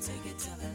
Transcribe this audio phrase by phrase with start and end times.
[0.00, 0.69] take it till it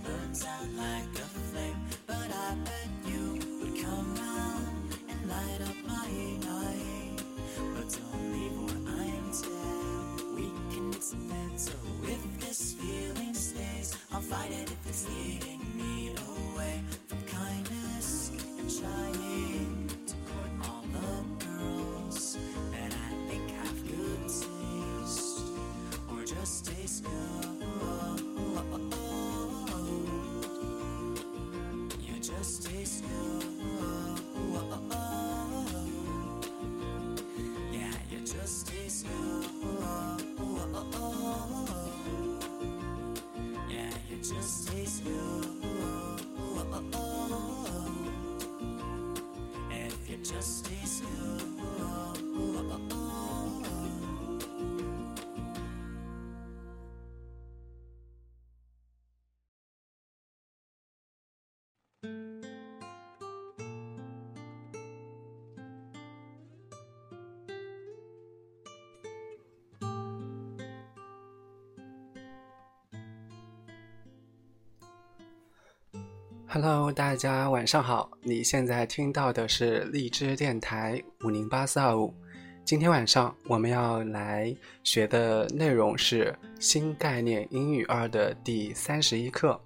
[76.55, 78.09] Hello，大家晚上好。
[78.21, 82.15] 你现在听到的是荔枝电台五零八四二五。
[82.63, 89.59] 今天晚上我们要来学的内容是新概念英语二的第三十一课。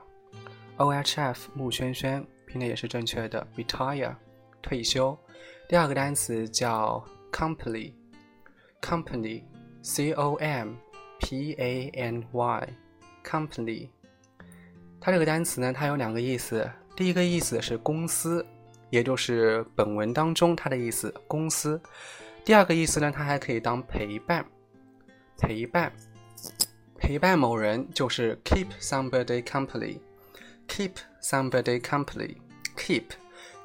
[0.76, 4.14] O H F 穆轩轩拼的也是正确的，retire。
[4.62, 5.14] 退休。
[5.68, 10.72] 第二个单词叫 company，company，c o m
[11.18, 13.90] p a n y，company。
[15.00, 16.68] 它这个单词呢，它有两个意思。
[16.96, 18.44] 第一个意思是公司，
[18.90, 21.80] 也就是本文当中它的意思，公司。
[22.44, 24.44] 第二个意思呢，它还可以当陪伴，
[25.38, 25.90] 陪伴，
[26.98, 30.92] 陪伴某人就是 keep somebody company，keep
[31.22, 33.04] somebody company，keep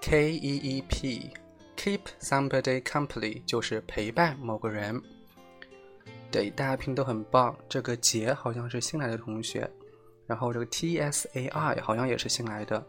[0.02, 2.00] K E E P，keep。
[2.20, 5.02] Somebody company 就是陪伴某个人。
[6.32, 7.56] 对，大家拼都很棒。
[7.70, 9.70] 这个杰好像是新来的同学，
[10.28, 12.84] 然后这个 T S A I 好像也是新来的。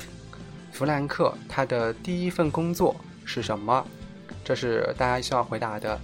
[0.73, 3.85] 弗兰克他的第一份工作是什么？
[4.43, 5.97] 这是大家需要回答的。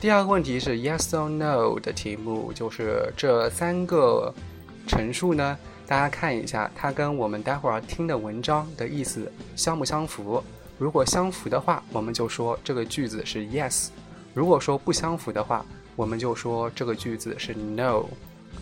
[0.00, 4.32] 第二个问题是 Yes or No 的题目，就是这三个
[4.86, 10.42] 陈述呢，大家看一下，它跟我们待会儿听的文章的意思相不相符？
[10.78, 13.88] 如果相符的话，我们就说这个句子是 Yes。
[14.34, 18.04] 如果说不相符的话，我们就说这个句子是 no。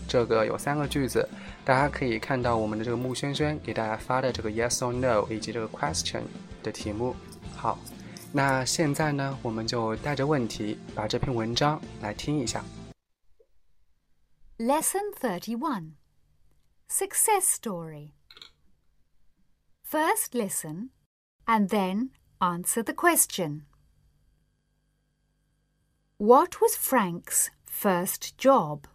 [0.08, 1.28] 这个有三个句子，
[1.64, 6.22] 大家可以看到我们的这个木轩轩给大家发的这个 yes or no 以及这个 question
[6.64, 7.14] 的题目。
[7.56, 7.78] 好，
[8.32, 12.64] 那现在呢，我们就带着问题把这篇文章来听一下。
[14.58, 15.92] Lesson thirty-one,
[16.88, 18.14] success story.
[19.84, 20.90] First listen,
[21.46, 22.10] and then
[22.40, 23.62] answer the question.
[26.20, 28.86] What was Frank's first job?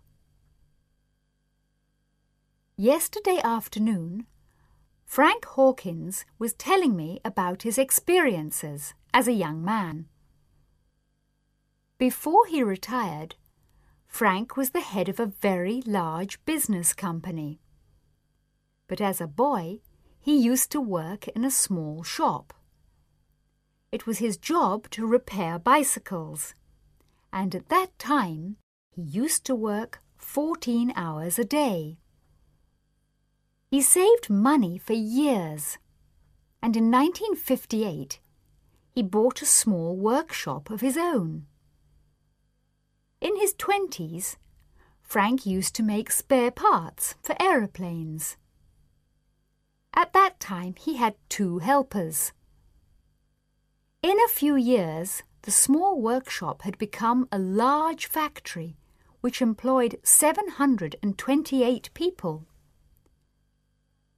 [2.77, 4.27] Yesterday afternoon,
[5.05, 10.05] Frank Hawkins was telling me about his experiences as a young man.
[11.97, 13.33] Before he retired,
[14.05, 17.59] Frank was the head of a very large business company.
[18.87, 19.79] But as a boy,
[20.21, 22.53] he used to work in a small shop.
[23.91, 26.53] It was his job to repair bicycles
[27.35, 28.55] and at that time
[28.89, 31.97] he used to work 14 hours a day.
[33.69, 35.77] He saved money for years,
[36.63, 38.19] and in 1958
[38.93, 41.45] he bought a small workshop of his own.
[43.19, 44.37] In his twenties,
[45.01, 48.37] Frank used to make spare parts for aeroplanes.
[49.93, 52.31] At that time, he had two helpers.
[54.01, 58.75] In a few years, the small workshop had become a large factory
[59.21, 62.47] which employed 728 people.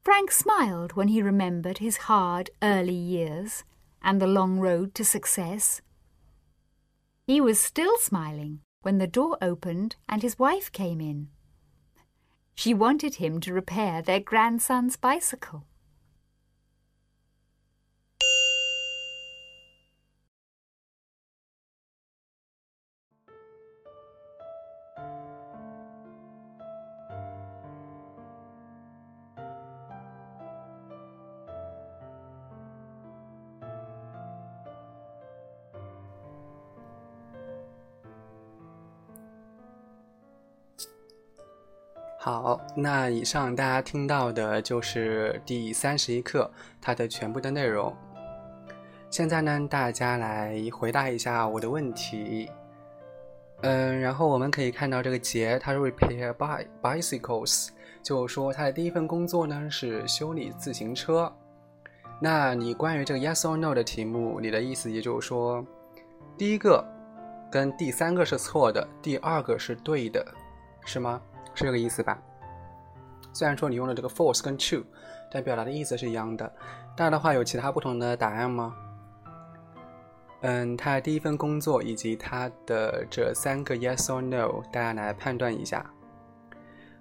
[0.04, 3.66] Frank smiled when he remembered his hard early years
[4.02, 5.82] and the long road to success.
[7.26, 11.28] He was still smiling when the door opened and his wife came in.
[12.56, 15.66] She wanted him to repair their grandson's bicycle.
[42.28, 47.96] 好，那以上大家听到的就是第三十一课它的全部的内容。
[49.10, 52.52] 现在呢，大家来回答一下我的问题。
[53.62, 57.70] 嗯，然后我们可以看到这个杰，他 repair bi bicycles，
[58.04, 61.32] 就说他的第一份工作呢是修理自行车。
[62.20, 65.66] 那你关于这个 yes or no 的题目，你的意思也就是说，
[66.38, 66.86] 第一个
[67.50, 70.28] 跟第三个是错的，第二个是对的，
[70.84, 71.22] 是吗？
[71.58, 72.18] 是这个意思吧？
[73.34, 74.84] 虽然说你用了这个 force 跟 to，
[75.32, 76.46] 但表达的意思是一样的。
[76.96, 78.76] 大家的话有其他不同的答案吗？
[80.42, 85.84] 嗯，他第一份工作以及他的这三个 yes or no，大家来判断一下。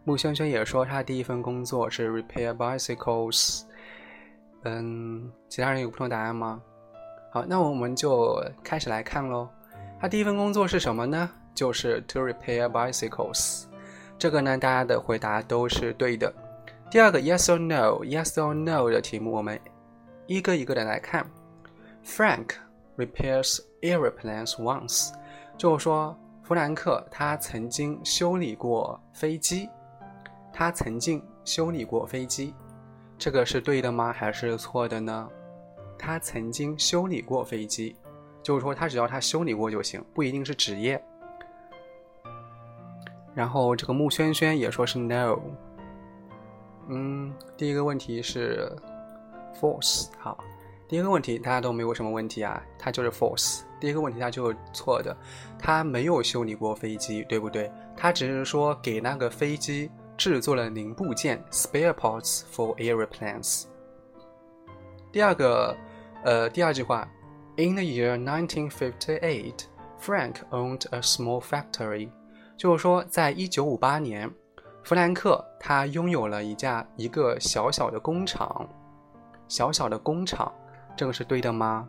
[0.05, 3.63] 穆轩轩也说他第一份工作是 repair bicycles。
[4.65, 6.63] 嗯，其他人有不同答案吗？
[7.31, 9.49] 好，那我们就开始来看喽。
[10.01, 11.31] 他第一份工作是什么呢？
[11.55, 13.65] 就是 to repair bicycles。
[14.19, 16.33] 这个呢，大家的回答都是对的。
[16.91, 19.61] 第二个 yes or no，yes or no 的题目，我们
[20.27, 21.29] 一个一个的来看。
[22.05, 22.51] Frank
[22.97, 25.13] repairs airplanes once，
[25.59, 29.69] 就是说弗兰克他曾经修理过飞机，
[30.53, 32.55] 他曾经修理过飞机，
[33.19, 34.13] 这个是对的吗？
[34.13, 35.29] 还是错的呢？
[35.99, 37.97] 他曾经修理过飞机，
[38.43, 41.03] 就是说他只要他修理过就行，不一定是职业。
[43.37, 45.39] 然后这个穆轩轩也说是 no，
[46.89, 48.75] 嗯，第一个问题是
[49.61, 50.43] false，好，
[50.89, 55.15] 第一个问题大家都没有什么问题啊，它就是 false，第一个问题它就是错的，
[55.59, 57.71] 他没有修理过飞机，对不对？
[57.95, 63.65] 他只是说给那个飞机制作了零部件 spare parts for airplanes。
[65.13, 65.77] 第二个，
[66.25, 67.07] 呃，第二句话
[67.59, 72.09] ，In the year 1958，Frank owned a small factory。
[72.57, 74.31] 就是说，在一九五八年，
[74.83, 78.67] 弗兰克他拥有了一架一个小小的工厂，
[79.47, 80.51] 小小的工厂，
[80.97, 81.89] 这个是对的吗？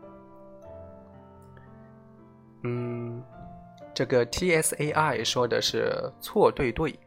[2.64, 3.24] 嗯，
[3.94, 7.00] 这个 T S A I 说的是错对对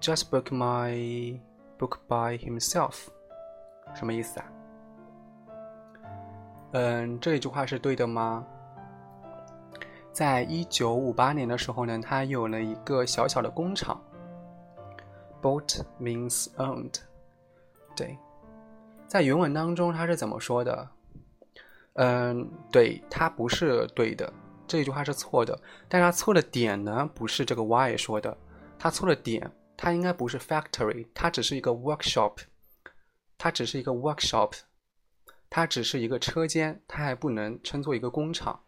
[0.00, 1.38] ，Just book my
[1.78, 3.08] book by himself，
[3.94, 4.46] 什么意思啊？
[6.72, 8.46] 嗯，这一句话是对的吗？
[10.18, 14.02] 在一九五八年的时候呢，他有了一个小小的工厂。
[15.40, 16.94] Bought means owned，
[17.94, 18.18] 对，
[19.06, 20.88] 在原文当中他是怎么说的？
[21.92, 24.32] 嗯，对，他不是对的，
[24.66, 25.56] 这句话是错的。
[25.88, 28.36] 但他错的点呢，不是这个 Y 说的，
[28.76, 32.38] 他错的点，他应该不是 factory，他只是一个 workshop，
[33.38, 34.52] 他只是一个 workshop，
[35.48, 38.58] 他只是一个车间，他还不能称作一个工厂。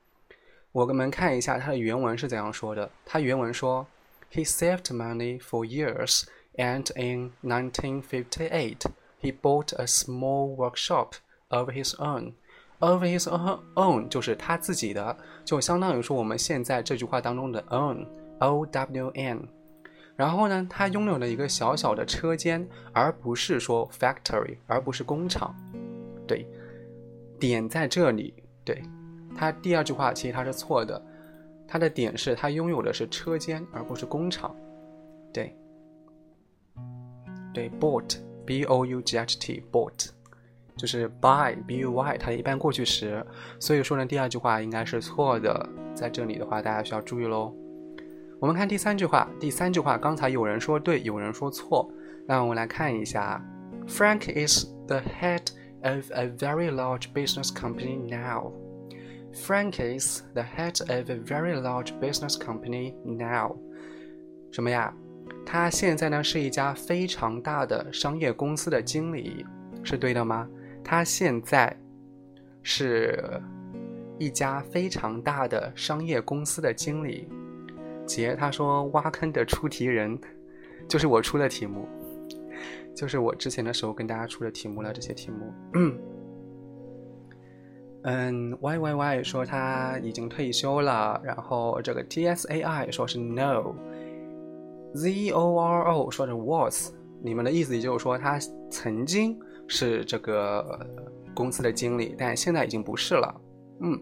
[0.72, 2.88] 我们看一下它的原文是怎样说的。
[3.04, 3.84] 它原文说
[4.32, 6.22] ：“He saved money for years,
[6.54, 8.76] and in 1958,
[9.20, 11.14] he bought a small workshop
[11.48, 12.34] of his own.
[12.78, 13.24] Of his
[13.74, 19.48] own 就是他自己的，就相当于说我们现在这句话当中的 own，o w n。
[20.14, 25.52] 然后呢，他拥有了一个小小的车间，而不是说 factory，而不是工厂。
[26.28, 26.46] 对，
[27.40, 28.32] 点在这里。
[28.64, 28.80] 对。”
[29.37, 31.00] 他第二句话其实他是错的，
[31.66, 34.54] 他的点是他拥有的是车间而不是工厂，
[35.32, 35.56] 对，
[37.54, 40.08] 对，bought b o u g h t bought
[40.76, 43.25] 就是 buy b u y 它的一般过去时，
[43.58, 47.54] 所以说呢第二句话应该是错的，在这里的话大家需要注意喽。
[48.40, 51.92] 我们看第三句话，第三句话刚才有人说对，有人说错，
[52.26, 53.44] 那我们来看一下
[53.87, 55.42] ，Frank is the head
[55.82, 58.50] of a very large business company now。
[59.32, 63.56] Frank is the head of a very large business company now。
[64.50, 64.92] 什么呀？
[65.46, 69.44] 他现在呢是一家非常大的商业公司的经理，
[69.82, 70.49] 是对的吗？
[70.84, 71.75] 他现在
[72.62, 73.40] 是
[74.18, 77.28] 一家非常大的商业公司的经理。
[78.06, 80.18] 杰他说挖坑的出题人
[80.88, 81.88] 就是我出的题目，
[82.94, 84.92] 就是我之前的时候跟大家出的题目了。
[84.92, 85.52] 这些题目，
[88.02, 93.75] 嗯，Y Y Y 说他已经退休了，然后这个 T S A I 说是 No，Z
[95.33, 96.92] O R O 说是 Was，
[97.23, 98.38] 你们的意思也就是说他
[98.71, 99.38] 曾经
[99.69, 100.80] 是这个
[101.35, 103.40] 公司的经理，但现在已经不是了。
[103.80, 104.00] 嗯，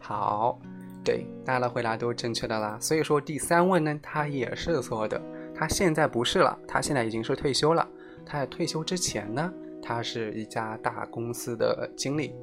[0.00, 0.60] 好，
[1.04, 2.76] 对，大家的回答都正确的啦。
[2.80, 5.20] 所以说第三问呢，他也是错的，
[5.54, 7.88] 他现在不是了，他现在已经是退休了。
[8.26, 12.34] 他在退休之前呢，他是一家大公司的经理。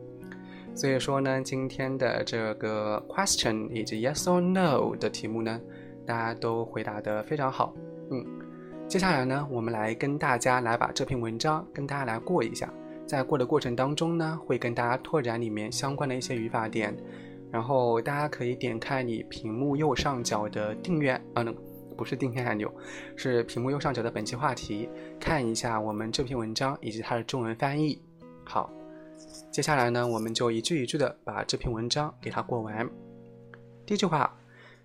[0.75, 5.59] 所以说呢，今天的这个 question 以及 yes or no 的题目呢，
[6.05, 7.73] 大家都回答的非常好。
[8.11, 8.23] 嗯，
[8.85, 12.69] 接下来呢，我们来跟大家来把这篇文章跟大家来过一下。
[13.07, 16.93] 在过的过程当中呢，会跟大家拓展里面相关的一些语法点。
[17.51, 21.53] 然后大家可以点开你屏幕右上角的订阅，啊，那
[21.95, 22.69] 不是订阅按钮，
[23.15, 24.89] 是屏幕右上角的本期话题，
[25.21, 28.01] 看一下我们这篇文章以及它的中文翻译。
[28.43, 28.69] 好。
[29.54, 32.88] 接下来呢，我们就一句一句的把这篇文章给它过完。
[33.84, 34.36] 第一句话，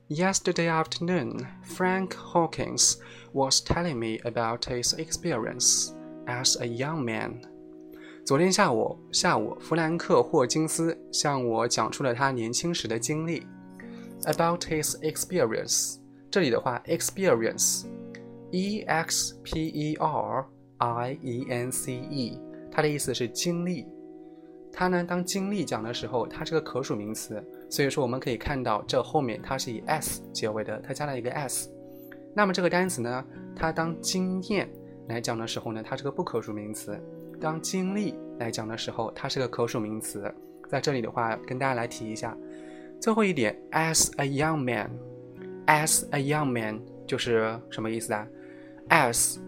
[0.10, 2.98] Yesterday afternoon, Frank Hawkins
[3.34, 5.92] was telling me about his experience
[6.26, 7.42] as a young man。
[8.26, 13.46] 昨天下午，下午，弗兰克·霍金斯向我讲述了他年轻时的经历。
[14.24, 15.98] About his experience，
[16.32, 20.46] 这里的话，experience，e x p e r
[20.80, 22.40] i e n c e，
[22.72, 23.86] 它的意思是经历。
[24.73, 31.69] 它呢，当经历讲的时候，它是个可数名词，所以说我们可以看到这后面它是以 s 结尾的，它加了一个 s。
[32.35, 34.71] 那么这个单词呢，它当经验
[35.09, 36.95] 来讲的时候呢，它是个不可数名词；
[37.41, 40.33] 当经历来讲的时候，它是个可数名词。
[40.69, 42.37] 在这里的话，跟大家来提一下，
[43.01, 48.27] 最后一点，as a young man，as a young man 就是什么意思啊
[48.89, 49.39] ？as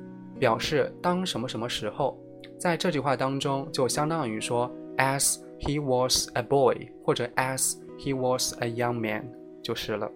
[0.41, 2.19] 表示当什么什么时候，
[2.59, 4.71] 在这句话当中就相当于说。
[4.98, 9.26] As he was a boy，或者 as he was a young man
[9.62, 10.12] 就是了。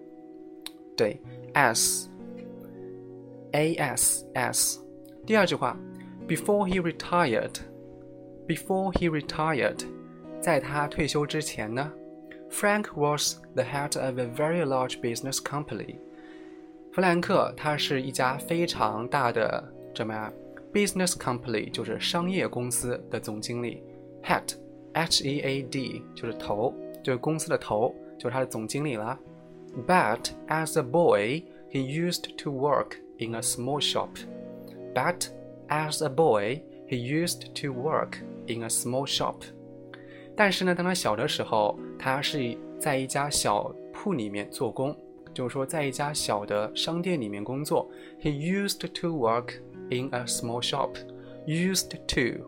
[0.96, 1.20] 对，
[1.54, 2.08] as，a
[3.76, 4.80] s s。
[5.24, 5.78] 第二句话，
[6.26, 9.84] before he retired，before he retired，
[10.40, 11.92] 在他退休之前呢，
[12.50, 15.98] Frank was the head of a very large business company。
[16.92, 20.32] 弗兰克他是一家非常大的什么呀？
[20.72, 23.82] business company 就是商业公司的总经理，
[24.22, 24.56] head。
[24.96, 29.18] H E A D 就是头，就是公司的头，就是他的总经理了。
[29.86, 34.10] But as a boy, he used to work in a small shop.
[34.94, 35.28] But
[35.68, 39.36] as a boy, he used to work in a small shop.
[40.36, 44.94] 但是呢，当他小的时候，他是在一家小铺里面做工，
[45.32, 47.88] 就是说在一家小的商店里面工作。
[48.20, 49.54] He used to work
[49.90, 50.96] in a small shop.
[51.46, 52.44] Used to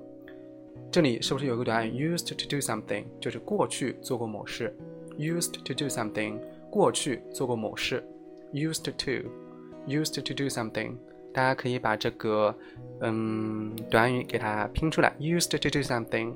[0.91, 4.75] 这里是不是有个短语 used to do something，就是过去做过某事
[5.19, 6.39] ？used to do something，
[6.71, 8.03] 过去做过某事
[8.53, 10.95] ？used to，used to do something，
[11.31, 12.57] 大家可以把这个
[13.01, 16.35] 嗯短语给它拼出来，used to do something。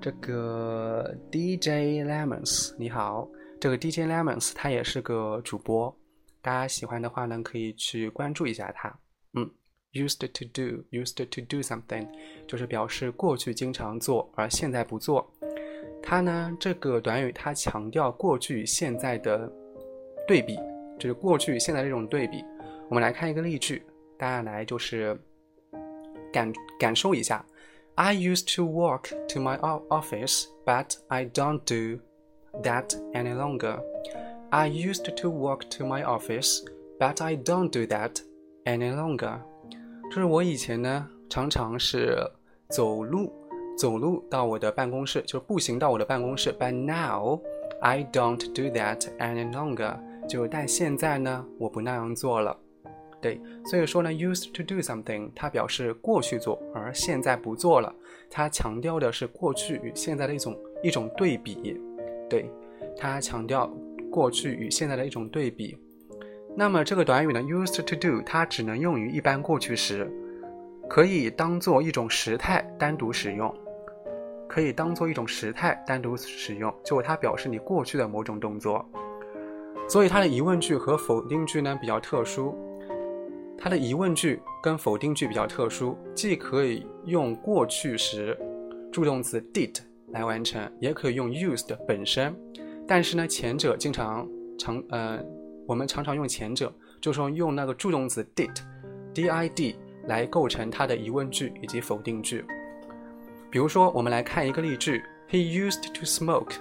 [0.00, 3.28] 这个 DJ Lemons 你好，
[3.60, 5.96] 这个 DJ Lemons 他也是个主播，
[6.42, 8.98] 大家喜欢的话呢，可以去关注一下他。
[10.06, 12.06] Used to do used to do something，
[12.46, 15.28] 就是表示过去经常做，而现在不做。
[16.02, 19.50] 它呢，这个短语它强调过去与现在的
[20.26, 20.56] 对比，
[20.98, 22.44] 就是过去与现在这种对比。
[22.88, 23.82] 我们来看一个例句，
[24.16, 25.18] 大家来就是
[26.32, 27.44] 感感受一下。
[27.96, 29.58] I used to walk to my
[29.88, 32.00] office, but I don't do
[32.62, 33.80] that any longer.
[34.50, 36.64] I used to walk to my office,
[36.98, 38.22] but I don't do that
[38.64, 39.40] any longer.
[40.10, 42.18] 就是我以前呢，常常是
[42.70, 43.32] 走路，
[43.76, 46.52] 走路到我的办公室，就是步行到我的办公室。
[46.58, 47.40] But now
[47.80, 49.96] I don't do that any longer。
[50.26, 52.56] 就但现在呢，我不那样做了。
[53.20, 57.94] 对，所以说呢，used to do something，它表示过去做，而现在不做了。
[58.30, 61.80] 它强调的是过去与现在的一种一种对比。
[62.30, 62.50] 对，
[62.96, 63.70] 它强调
[64.10, 65.76] 过去与现在的一种对比。
[66.58, 70.10] 那么这个短语呢，used to do，它只能用于一般过去时，
[70.88, 73.54] 可以当做一种时态单独使用，
[74.48, 78.84] 可以当做一种时态单独使用，就它表示你过去的某种动作。
[79.88, 82.52] 所以它的疑问句和否定句呢比较特殊，
[83.56, 88.36] 它的疑问句跟否定句比较特殊，既可以用过去时
[88.90, 92.34] 助动词 did 来完成，也可以用 used 本身，
[92.84, 95.24] 但是呢前者经常常呃。
[95.68, 99.76] 我们常常用前者，就是说用那个助动词 did，d-i-d
[100.06, 102.42] 来构成它的疑问句以及否定句。
[103.50, 106.52] 比如说，我们来看一个例句：He used to smoke.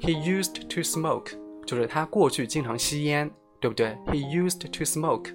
[0.00, 1.32] He used to smoke，
[1.64, 5.30] 就是他过去经常吸烟，对不对？He used to smoke。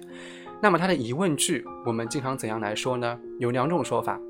[0.62, 3.18] 那么它的疑问句，我们经常怎样来说呢？
[3.40, 4.20] 有两种说法。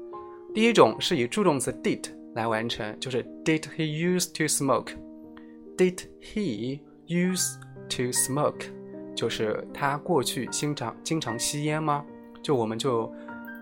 [0.55, 8.78] 第一种是以助动词 did 来完成，就是 Did he used to smoke？Did he used to smoke？
[9.19, 12.05] 就是他过去经常经常吸烟吗？
[12.41, 13.13] 就我们就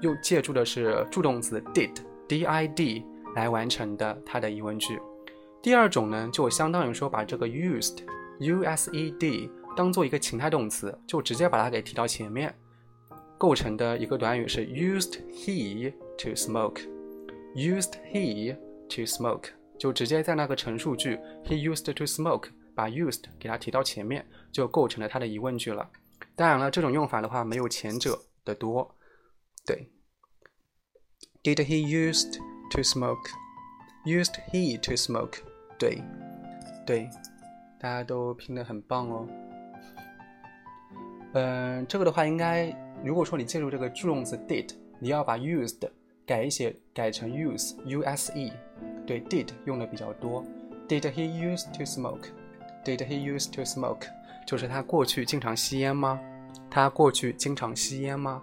[0.02, 3.02] 又借助的是助动词 did，d-i-d
[3.34, 5.00] 来完成的它的疑问句。
[5.62, 12.54] 第二种呢，就相当于说把这个 used，u-s-e-d 当做一个情态动词，就直接把它给提到前面，
[13.38, 18.54] 构成的一个短语是 used he to smoke，used he
[18.90, 19.44] to smoke，
[19.78, 25.90] 就直接在那个陈述句 he used to smoke，把 used 给它提到前面，就构成了它的疑问句了。
[26.36, 28.94] 当然了，这种用法的话没有前者的多。
[29.64, 29.90] 对
[31.42, 32.38] ，Did he used
[32.70, 35.38] to smoke？Used he to smoke？
[35.78, 36.02] 对，
[36.86, 37.08] 对，
[37.80, 39.26] 大家都拼得很棒哦。
[41.32, 42.70] 嗯，这个的话，应该
[43.02, 45.88] 如果说你借助这个助动词 did，你要把 used
[46.26, 48.52] 改一些，改成 use，u s e。
[49.06, 50.44] 对，did 用的比较多。
[50.88, 52.28] Did he used to smoke？
[52.86, 54.06] Did he used to smoke？
[54.46, 56.20] 就是他过去经常吸烟吗？
[56.70, 58.40] 他过去经常吸烟吗？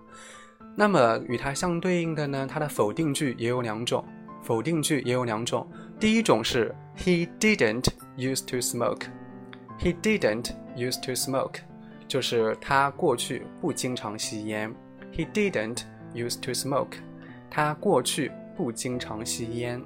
[0.75, 4.03] 那么与它相对应的呢，它的否定句也有两种。
[4.41, 5.65] 否定句也有两种。
[5.97, 7.85] 第一种是 He didn't
[8.17, 9.05] used to smoke。
[9.79, 11.59] He didn't used to smoke。
[12.05, 14.75] 就是他过去不经常吸烟。
[15.13, 16.97] He didn't used to smoke。
[17.49, 19.81] 他过去不经常吸烟。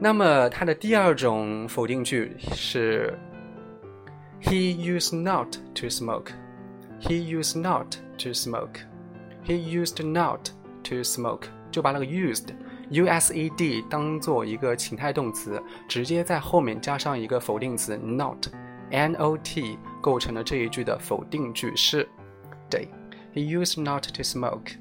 [0.00, 3.16] 那么它的第二种否定句是
[4.42, 10.50] He used not to smoke。He used not to smoke。He used not
[10.84, 11.46] to smoke。
[11.70, 12.48] 就把那个 used
[12.90, 19.58] used 当做一个情态动词，直接在后面加上一个否定词 not。not
[20.00, 22.08] 构成了这一句的否定句式。
[22.70, 22.88] 对，
[23.34, 24.76] He used not to smoke。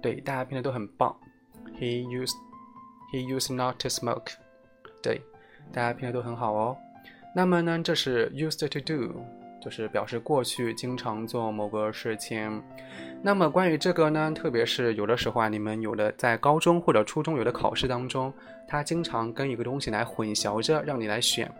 [0.00, 1.14] 对，大家拼的都很棒。
[1.78, 2.36] He used
[3.11, 4.33] He used not to smoke。
[5.01, 5.21] 对，
[5.71, 6.77] 大家拼的都很好哦。
[7.35, 9.13] 那么呢，这是 used to do，
[9.61, 12.61] 就是表示过去经常做某个事情。
[13.21, 18.33] 那么关于这个呢，特别是有的时候啊，你们有的在高中或者初中有的考试当中，
[18.67, 21.51] 它经常跟一个东西来混淆着，让你来选。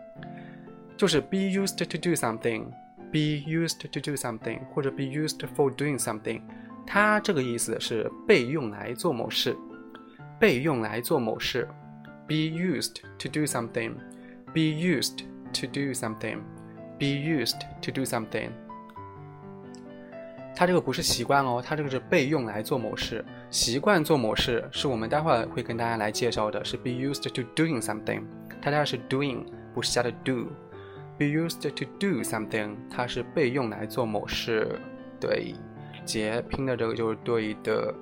[0.95, 6.41] 就是 be used to do something，be used to do something，或者 be used for doing something，
[6.88, 9.55] 它这个意思是被用来做某事，
[10.39, 11.67] 被用来做某事。
[12.28, 15.19] be used to do something，be used
[15.54, 18.50] to do something，be used to do something。
[20.56, 23.23] 它这个不是习惯哦，它这个是被用来做某事。
[23.50, 28.23] 习惯做某事是我们待会儿会跟大家来介绍的，是 be used to doing something，
[28.62, 30.47] 它家是 doing，不是加的 do。
[31.17, 34.80] be used to do something，它是被用来做某事。
[35.19, 35.54] 对，
[36.04, 37.93] 杰拼的这个就是对的。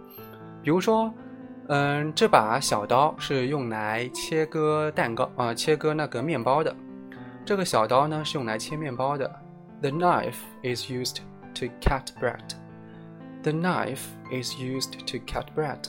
[0.64, 1.14] 比如说，
[1.68, 6.76] 嗯，这把小刀是用来切割蛋糕啊、切割那个面包的。
[7.44, 9.28] 这个小刀呢是用来切面包的。
[9.82, 11.18] The knife is used
[11.56, 12.54] to cut bread.
[13.42, 15.80] The knife is used to cut bread.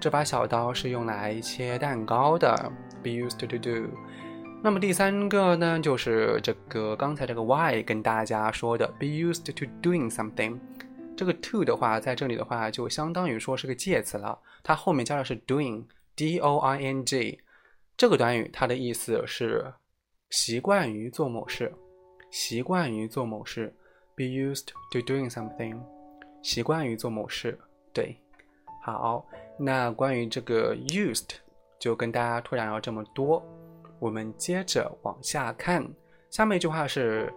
[0.00, 2.70] 这把小刀是用来切蛋糕的。
[3.02, 3.88] Be used to do.
[4.62, 10.58] 那么第三个呢，就是这个刚才这个 why 跟大家说的 be used to doing something，
[11.16, 17.40] 这个 to 的话，在这里的话就相当于说是个介词了，它后面加的是 doing，d o i n g，
[17.96, 19.72] 这个短语它的意思是
[20.30, 21.72] 习惯于做某事，
[22.30, 23.74] 习惯于做某事
[24.14, 25.80] ，be used to doing something，
[26.42, 27.58] 习惯于做某事，
[27.94, 28.14] 对，
[28.82, 29.26] 好，
[29.58, 31.30] 那关于这个 used
[31.78, 33.42] 就跟大家拓展了这么多。
[33.98, 35.82] 我们接着往下看，
[36.30, 37.32] 下面一句话是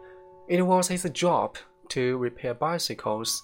[0.49, 1.53] ：It was his job
[1.89, 3.39] to repair bicycles.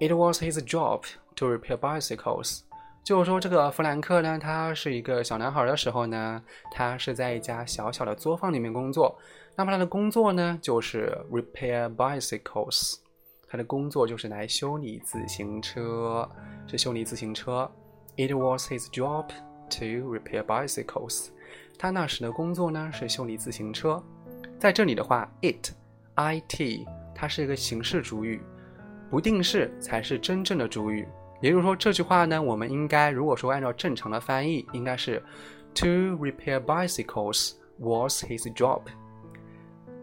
[0.00, 1.02] It was his job
[1.36, 2.60] to repair bicycles.
[3.04, 9.18] 就是说，这个弗兰克呢，他是一个小男孩的时候呢，他是在一家小小的作坊里面工作。
[9.56, 12.96] 那么他的工作呢，就是 repair bicycles。
[13.48, 16.28] 他的工作就是来修理自行车，
[16.66, 17.70] 是修理自行车。
[18.16, 19.28] It was his job
[19.70, 21.28] to repair bicycles.
[21.78, 24.02] 他那时的工作呢是修理自行车，
[24.58, 28.42] 在这里的话，it，I T，它是一个形式主语，
[29.09, 31.07] 不定式才是真正的主语。
[31.41, 35.21] 也就是说，这句话呢，我们应该如果说按照正常的翻译，应该是
[35.75, 35.87] To
[36.17, 38.83] repair bicycles was his job.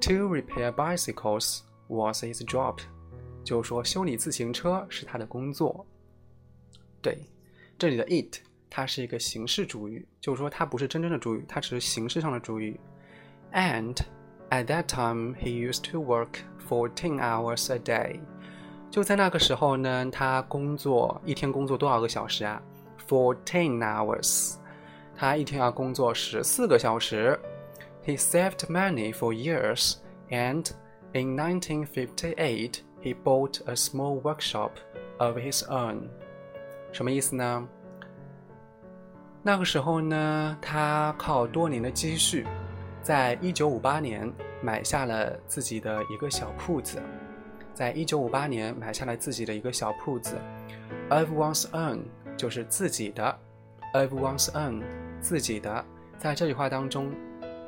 [0.00, 2.78] To repair bicycles was his job，
[3.44, 5.86] 就是说修理自行车是他的工作。
[7.00, 7.18] 对，
[7.78, 12.78] 这里的 it 它是一个形式主语，就是说它不是真正的主语，它只是形式上的主语。
[13.52, 13.96] And
[14.50, 18.20] at that time he used to work fourteen hours a day。
[18.95, 22.61] 就在那个时候呢，他工作一天工作多少个小时啊
[23.09, 24.55] ？Fourteen hours。
[25.17, 27.37] 他一天要工作十四个小时。
[28.05, 29.95] He saved money for years,
[30.29, 30.71] and
[31.11, 34.71] in 1958 he bought a small workshop
[35.17, 36.03] of his own.
[36.93, 37.67] 什么意思呢？
[39.43, 42.47] 那个时候呢，他靠多年的积蓄，
[43.01, 44.31] 在一九五八年
[44.61, 47.01] 买下了自己的一个小铺子。
[47.75, 50.37] 在一九五八年买下了自己的一个小铺子。
[51.09, 52.03] Of one's own
[52.37, 53.37] 就是自己的
[53.93, 54.81] ，of one's own
[55.19, 55.83] 自己的，
[56.17, 57.11] 在这句话当中，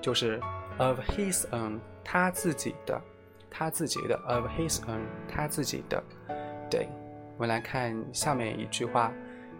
[0.02, 0.40] 就是
[0.78, 3.00] of his own 他自己的，
[3.52, 6.02] 他自己的 of his own 他自己的。
[6.70, 6.88] 对，
[7.36, 9.12] 我们来看下面一句话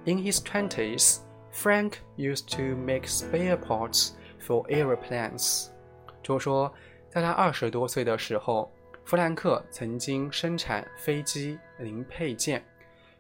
[0.06, 1.18] ：In his twenties,
[1.54, 5.68] Frank used to make spare parts for airplanes。
[6.24, 6.74] 就是说，
[7.10, 8.72] 在他二十多岁的时候。
[9.08, 12.66] 弗兰克曾经生产飞机零配件，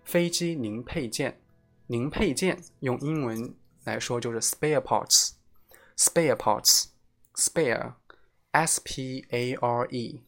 [0.04, 1.39] 飞机零配件，
[1.88, 10.23] 零配件用英文来说就是 spare parts，spare parts，spare，s p a r e。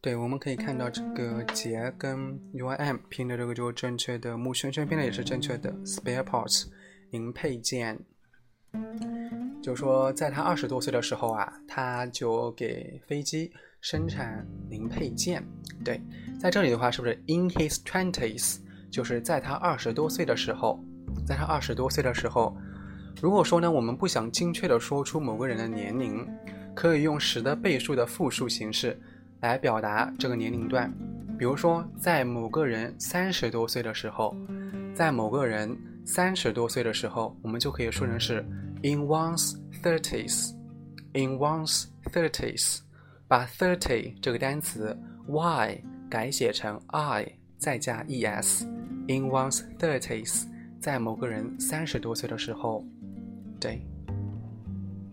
[0.00, 6.66] 对，我们可以看到这个节跟 u i m 拼的这个就是正确的，木轩轩拼的也是正确的，spare parts，
[7.10, 8.04] 零配件。
[9.62, 15.44] 就说在他二十多岁的时候啊，他就给飞机生产零配件。
[15.84, 16.00] 对，
[16.38, 18.58] 在这里的话，是不是 in his twenties？
[18.92, 20.78] 就是在他二十多岁的时候，
[21.26, 22.56] 在他二十多岁的时候，
[23.20, 26.24] 如果说呢，我们不想精确的说出某个人的年龄，
[26.72, 28.96] 可以用十的倍数的复数形式
[29.40, 30.88] 来表达这个年龄段。
[31.36, 34.34] 比如说，在某个人三十多岁的时候，
[34.94, 38.46] 在某个人三十多岁的时候，我们就可以说成是。
[38.86, 40.54] In one's thirties,
[41.12, 42.78] in one's thirties，
[43.26, 44.96] 把 thirty 这个单词
[45.26, 47.26] y 改写成 i，
[47.58, 48.64] 再加 es。
[49.08, 50.44] In one's thirties，
[50.80, 52.84] 在某个人三十多岁的时候，
[53.58, 53.84] 对。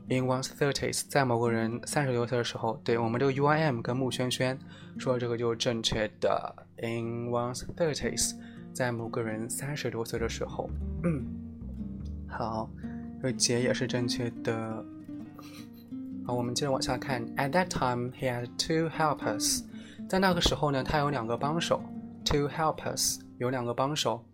[0.08, 4.56] In one's thirties，在某个人三十多岁的时候，对我们这个 UIM 跟木轩轩
[5.00, 6.68] 说这个就是正确的。
[6.78, 8.36] In one's thirties，
[8.72, 10.70] 在某个人三十多岁的时候，
[11.04, 11.26] 嗯，
[12.28, 12.70] 好。
[13.23, 14.85] 这个节也是正确的。
[16.27, 17.25] 好，我们接着往下看。
[17.37, 19.62] At that time, he had two helpers。
[20.09, 21.83] 在那个时候呢，他有两个帮手。
[22.25, 24.25] Two helpers 有两个帮手。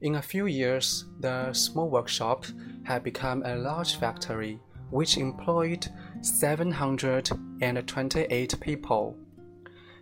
[0.00, 2.44] In a few years, the small workshop
[2.84, 4.58] had become a large factory,
[4.92, 5.86] which employed
[6.22, 7.24] seven hundred
[7.60, 9.14] and twenty-eight people。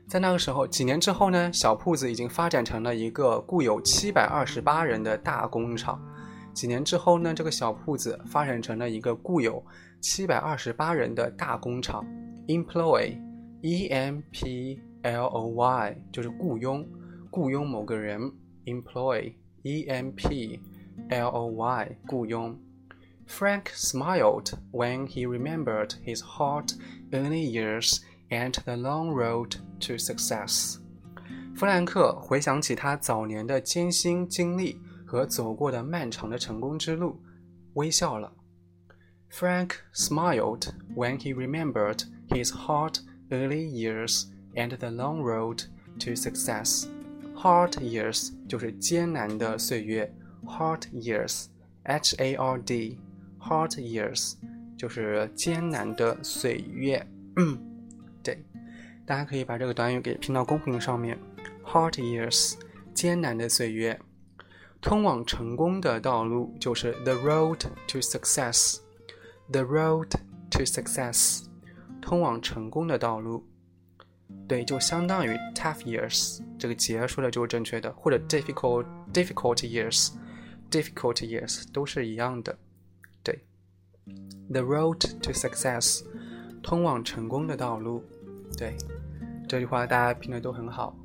[0.08, 6.00] 在那个时候，几年之后呢，小铺子已经发展成了一个雇有七百二十八人的大工厂。
[6.53, 9.63] 几年之后呢，这个小铺子发展成了一个雇有
[9.99, 12.05] 七百二十八人的大工厂。
[12.47, 16.87] Employ，E M P L O Y，就是雇佣，
[17.29, 18.31] 雇佣某个人。
[18.65, 20.59] Employ，E M P
[21.09, 22.59] L O Y，雇佣。
[23.27, 26.73] Frank smiled when he remembered his hard
[27.11, 30.77] early years and the long road to success。
[31.55, 34.79] 弗兰克回想起他早年的艰辛经历。
[35.10, 37.20] 和走过的漫长的成功之路，
[37.74, 38.32] 微笑了。
[39.30, 42.98] Frank smiled when he remembered his hard
[43.30, 45.64] early years and the long road
[45.98, 46.86] to success.
[47.34, 54.34] Hard years 就是艰难的岁月，hard years，H A R D，hard years
[54.78, 57.06] 就是艰难的岁月。
[57.36, 57.58] 嗯，
[58.22, 58.42] 对，
[59.04, 61.18] 大家可以把这个短语给拼到公屏上面。
[61.64, 62.54] Hard years，
[62.94, 64.00] 艰难的岁月。
[64.81, 68.79] 通往成功的道路就是 the road to success。
[69.51, 70.09] the road
[70.49, 71.43] to success，
[72.01, 73.45] 通往成功的道路，
[74.47, 76.41] 对，就相当于 tough years。
[76.57, 82.57] 这个结说的就是正确的，或者 difficult difficult years，difficult years 都是一样的。
[83.21, 83.43] 对
[84.49, 86.03] ，the road to success，
[86.63, 88.03] 通往成功的道路。
[88.57, 88.75] 对，
[89.47, 90.95] 这句话大家拼的都很好。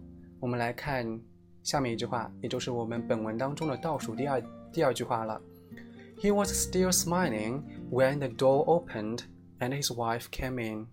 [0.40, 1.20] 我们来看。
[1.66, 4.40] 下面一句话，也就是我们本文当中的倒数第二
[4.72, 5.42] 第二句话了。
[6.16, 9.22] He was still smiling when the door opened
[9.58, 10.86] and his wife came in。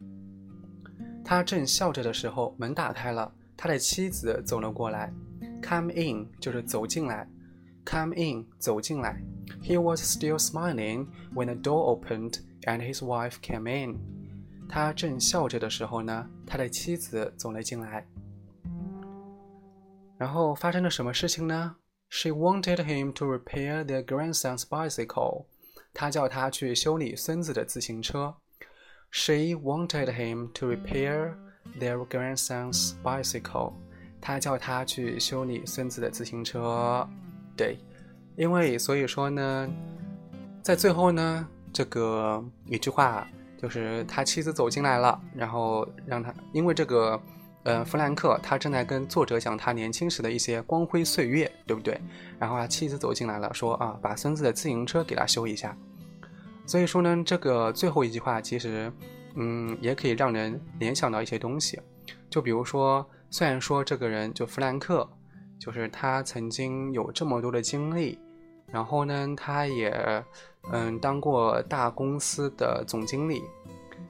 [1.23, 5.13] 他正笑着的时候，门打开了，他的妻子走了过来。
[5.61, 7.29] Come in 就是走进来
[7.85, 9.21] ，Come in 走进来。
[9.61, 11.05] He was still smiling
[11.35, 13.99] when the door opened and his wife came in。
[14.67, 18.07] 他正笑着的时候呢，他的妻子走了进来。
[20.17, 21.75] 然后发生了什么事情呢
[22.09, 25.45] ？She wanted him to repair their grandson's bicycle。
[25.93, 28.35] 他叫他去修理孙子的自行车。
[29.11, 31.35] She wanted him to repair
[31.79, 33.73] their grandson's bicycle。
[34.19, 37.07] 他叫他去修理孙子的自行车。
[37.55, 37.77] 对，
[38.35, 39.69] 因为所以说呢，
[40.63, 43.27] 在最后呢，这个一句话
[43.61, 47.21] 就是他妻子走进来了，然后让他因为这个，
[47.63, 51.99] 呃，弗兰克他正在跟作者讲他年轻时的一些光辉岁月，对不对？
[52.37, 55.75] 然后他妻子走进来了，说啊，把孙子的自行车给他修一下。
[56.65, 58.91] 所以说呢，这个最后一句话其实，
[59.35, 61.79] 嗯，也可以让人联想到一些东西。
[62.29, 65.09] 就比如说，虽然说这个人就弗兰克，
[65.57, 68.19] 就是他曾经有这么多的经历，
[68.67, 70.23] 然后呢，他也
[70.71, 73.41] 嗯当过大公司的总经理，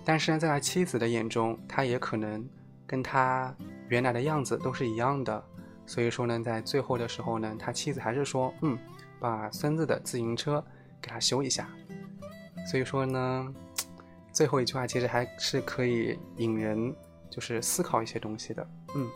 [0.04, 2.48] 但是呢，在他妻子的眼中，他也可能
[2.86, 3.56] 跟他
[3.88, 5.44] 原来的样子都是一样的。
[5.86, 8.78] 所以说呢，在最后的时候呢，他妻子还是说，嗯，
[9.20, 10.64] 把孙子的自行车
[11.02, 11.70] 给他修一下。
[12.66, 13.54] 所以说呢，
[14.32, 16.96] 最后一句话其实还是可以引人
[17.30, 18.66] 就是思考一些东西的。
[18.96, 19.10] 嗯，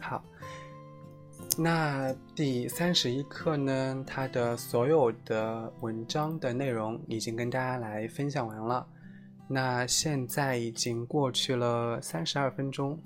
[0.00, 0.22] 好，
[1.58, 8.86] 那第三十一课呢，它的所有的文章的内容已经跟大家来分享完了。
[9.48, 13.00] 那现在已经过去了三十二分钟，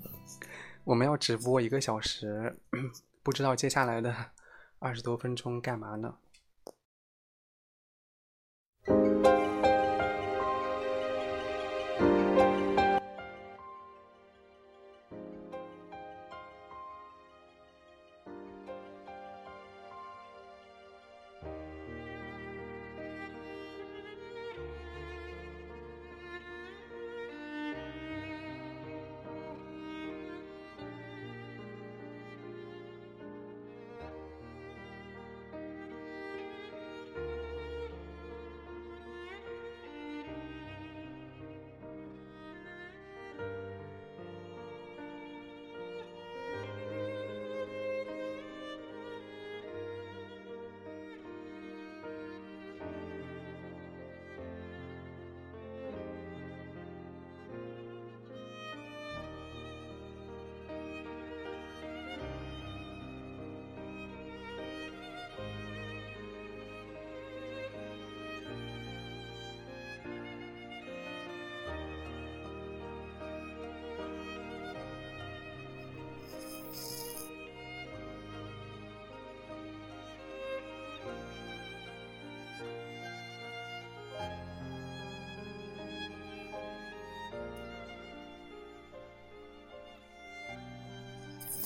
[0.83, 2.57] 我们要直播一个小时，
[3.21, 4.15] 不知道接下来的
[4.79, 6.15] 二十多分钟干嘛呢？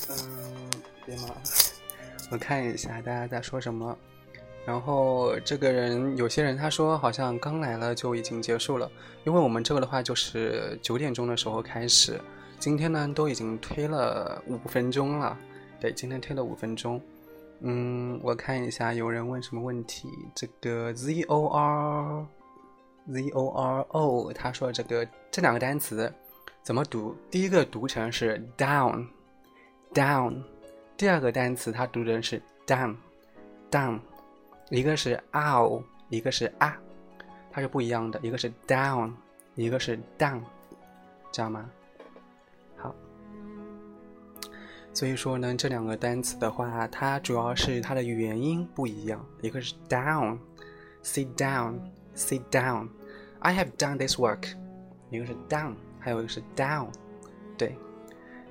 [0.10, 0.72] 嗯，
[1.06, 1.30] 别忙，
[2.32, 3.98] 我看一下大家在说什么。
[4.66, 8.90] 然后这个人，有些人他说好像刚来了就已经结束了，
[9.24, 12.20] 因为我们这个的话就是九点钟的时候开始，
[12.58, 15.38] 今天呢都已经推了五分钟了。
[15.80, 17.00] 对，今天推了五分钟。
[17.60, 20.10] 嗯，我看一下有人问什么问题。
[20.34, 22.26] 这个 z o r
[23.14, 26.12] z o r o，他说这个这两个单词
[26.64, 27.16] 怎么读？
[27.30, 29.06] 第一个读成是 down。
[29.94, 30.42] down，
[30.98, 34.00] 第二个单词它读的是 down，down，
[34.70, 36.78] 一个是 ow，一个是啊，
[37.52, 39.12] 它是不一样的，一个是 down，
[39.56, 40.42] 一个是 down，
[41.32, 41.70] 知道吗？
[42.78, 42.94] 好，
[44.94, 54.54] 所以说呢，这两个单词的话，它主要是它的元音不一样，一个是 down，sit down，sit down，I have done this work，
[55.10, 56.88] 一个是 down，还有一个是 down，
[57.58, 57.78] 对。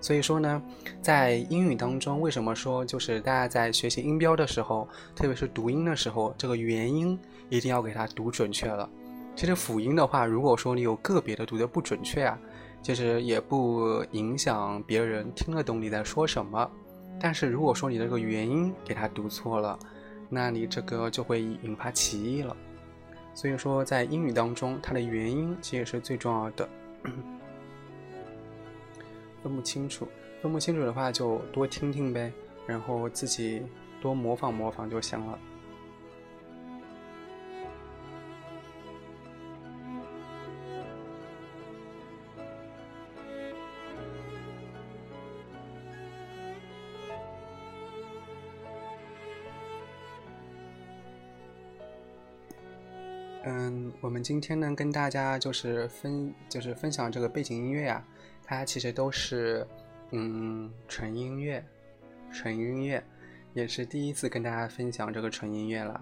[0.05, 0.63] 所以说呢，
[1.01, 4.87] 在英语当中，为什么说就是大家在学习音标的时候，
[5.17, 8.87] 特别是读音的时候，这个元音一定要给它读准确了。
[9.35, 12.39] 其实辅音的话，如果说你有个别的读的不准确啊，
[12.83, 16.71] 其实也不影响别人听得懂你在说什么。
[17.19, 19.79] 但是如果说你这个元音给它读错了，
[20.29, 22.55] 那你这个就会引发歧义了。
[23.33, 26.69] 所以说，在英语当中，它的元音其实是最重要的。
[29.45, 30.09] 分不清楚，
[30.43, 32.33] 分不清楚的话就多听听呗，
[32.67, 33.63] 然后自己
[34.01, 35.39] 多模仿模仿就行了。
[53.75, 58.07] 嗯，我们今天呢跟大家就是分就是分享这个背景音乐啊，
[58.45, 59.67] 它其实都是
[60.13, 61.65] 嗯纯音乐，
[62.33, 63.03] 纯音乐，
[63.53, 66.01] 也是第一次跟大家分享这个纯音乐了。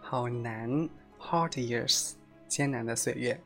[0.00, 0.68] 好难
[1.20, 2.14] ，hard years，
[2.48, 3.40] 艰难的岁月。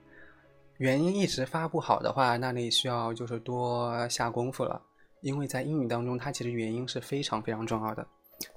[0.79, 4.81] 元音一直发不好的话，那你需要就是多下功夫了，
[5.21, 8.07] 因为在英语当中，它其实元音是非常非常重要的。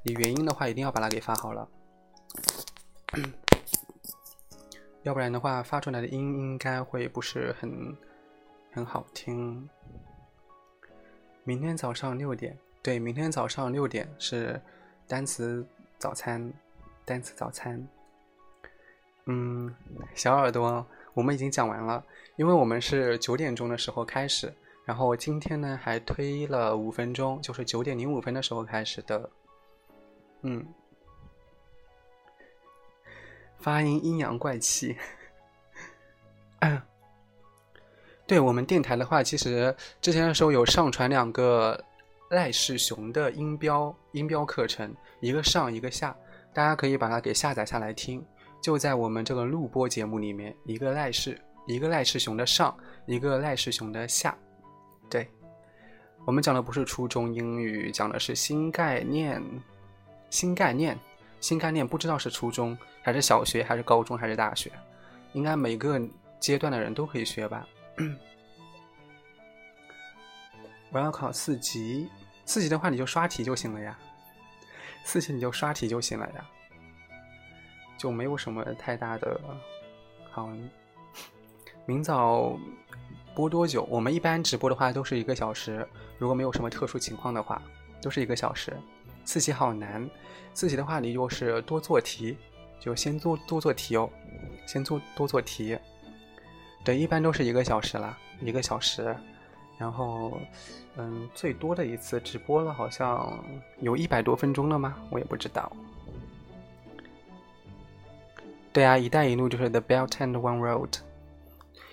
[0.04, 1.68] 你元音的话，一定要把它给发好了，
[5.04, 7.96] 要不然的话，发出来的音应该会不是很
[8.72, 9.70] 很好听。
[11.44, 14.60] 明天早上六点，对，明天早上六点是
[15.08, 15.66] 单词
[15.98, 16.52] 早餐，
[17.06, 17.88] 单词早餐。
[19.26, 19.74] 嗯，
[20.14, 20.86] 小耳朵。
[21.14, 22.04] 我们已经讲完了，
[22.36, 24.54] 因为我们是九点钟的时候开始，
[24.84, 29.30] 然后今天呢还推了五分钟，就是九点零五分的时候开始的。
[30.42, 30.66] 嗯，
[33.60, 34.96] 发音阴阳怪气。
[36.60, 36.82] 嗯
[38.28, 41.80] 对我们电台的话，其实之前的时候有上传两个
[42.30, 46.16] 赖世雄的音标音标课程，一个上一个下，
[46.52, 48.26] 大家可以把它给下载下来听。
[48.62, 52.76] 就在我们这个录播节目里面，一个赖世，一个赖世雄的上，
[53.06, 54.36] 一个赖世雄的下，
[55.08, 55.30] 对，
[56.26, 59.40] 我们讲的不是初中英语，讲的是新概念，
[60.32, 60.98] 新概念，
[61.40, 64.72] 新概念，不知道是初中还是小学还是高中还是大学，
[65.34, 66.02] 应该每个
[66.40, 67.68] 阶段的人都可以学吧。
[70.92, 72.10] 我要考四级，
[72.46, 73.98] 四级的话你就刷题就行了呀，
[75.04, 76.46] 四级你就刷题就行了呀。
[77.98, 79.40] 就没有什么太大的
[80.32, 80.50] 好。
[81.86, 82.58] 明早
[83.36, 83.84] 播多久？
[83.84, 87.62] 我们一般直播的话都是一个小时，如果没有什么特殊情况的话，
[88.02, 88.76] 都是一个小时。
[89.26, 90.10] 四级好难，
[90.54, 92.38] 四级的话你就是多做题，
[92.80, 94.10] 就先做多做题哦，
[94.66, 95.78] 先做多做题。
[96.84, 99.16] 对，一般都是一个小时啦，一个小时。
[99.78, 100.40] 然后，
[100.96, 103.44] 嗯，最多的一次直播了，好像
[103.82, 104.96] 有一百多分钟了吗？
[105.10, 105.70] 我也不知道。
[108.72, 111.00] 对啊，一带一路就是 the belt and one road，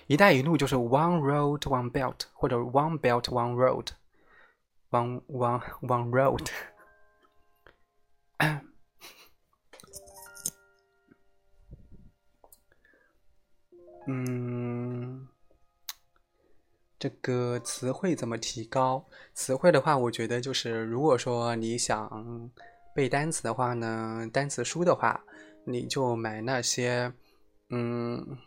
[0.07, 6.47] 一带一路就是 one road one belt 或者 one belt one road，one one one road。
[14.07, 15.27] 嗯，
[16.99, 19.05] 这个词汇怎么提高？
[19.33, 22.51] 词汇的话，我觉得就是，如果说你想
[22.95, 25.23] 背单词的话呢，单词书的话。
[25.65, 27.09] 你就买那些，
[27.69, 28.37] 嗯，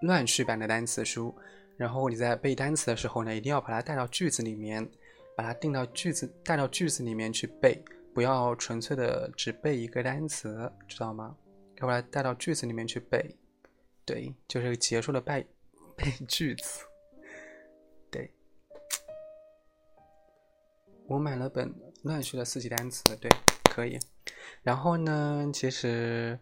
[0.00, 1.36] 乱序版的单词书，
[1.76, 4.90] 然后你在背单词的时候呢，一定要把它带到句子里面，
[5.36, 7.78] 把它定到句子，带到句子里面去背，
[8.14, 11.36] 不要纯粹的只背一个单词，知道吗？
[11.82, 13.36] 要把它带到句子里面去背，
[14.04, 15.46] 对，就是结束了背
[15.96, 16.84] 背 句子，
[18.10, 18.32] 对。
[21.06, 21.74] 我买了本
[22.04, 23.28] 乱序的四级单词，对，
[23.70, 23.98] 可以。
[24.62, 26.38] 然后呢，其实，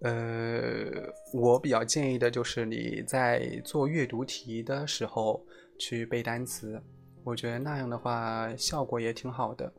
[0.00, 0.90] 呃，
[1.32, 5.44] 我比较建议的就是你在做阅读题的时候
[5.78, 6.82] 去背单词，
[7.24, 9.72] 我觉得那样的话效果也挺好的。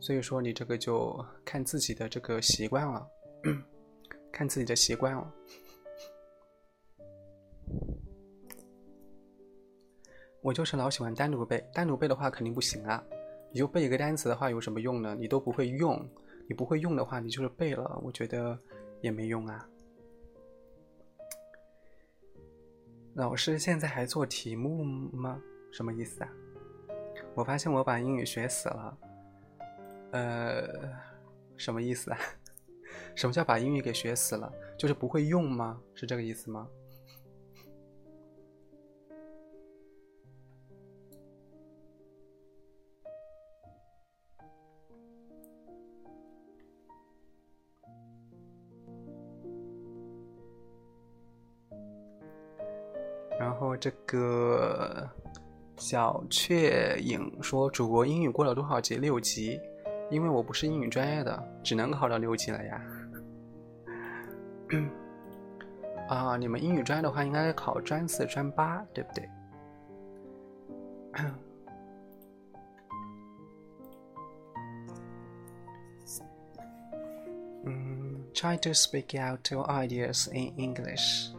[0.00, 3.06] 所以说你这个就看自己的这个习惯了，
[4.32, 5.34] 看自己的习惯了。
[10.42, 13.02] 我就是老喜欢单独背，单独背的话肯定不行啊。
[13.50, 15.16] 你就背一个单词的话有什么用呢？
[15.18, 16.06] 你都不会用。
[16.46, 18.58] 你不会用的话，你就是背了，我觉得
[19.02, 19.68] 也没用啊。
[23.14, 25.42] 老师现在还做题目吗？
[25.72, 26.30] 什么意思啊？
[27.34, 28.98] 我发现我把英语学死了。
[30.12, 30.68] 呃，
[31.56, 32.18] 什么意思啊？
[33.14, 34.50] 什么叫把英语给学死了？
[34.78, 35.78] 就是不会用吗？
[35.94, 36.66] 是这个意思吗？
[53.80, 55.08] 这个
[55.76, 58.96] 小雀影说：“主播英语过了多少级？
[58.96, 59.60] 六级？
[60.10, 62.82] 因为我不是英语专业的，只能考到六级了呀。
[66.08, 69.28] 啊，你们英语专业的话，应该考专四、专八，对不对？
[77.64, 81.32] 嗯，try to speak out your ideas in English。”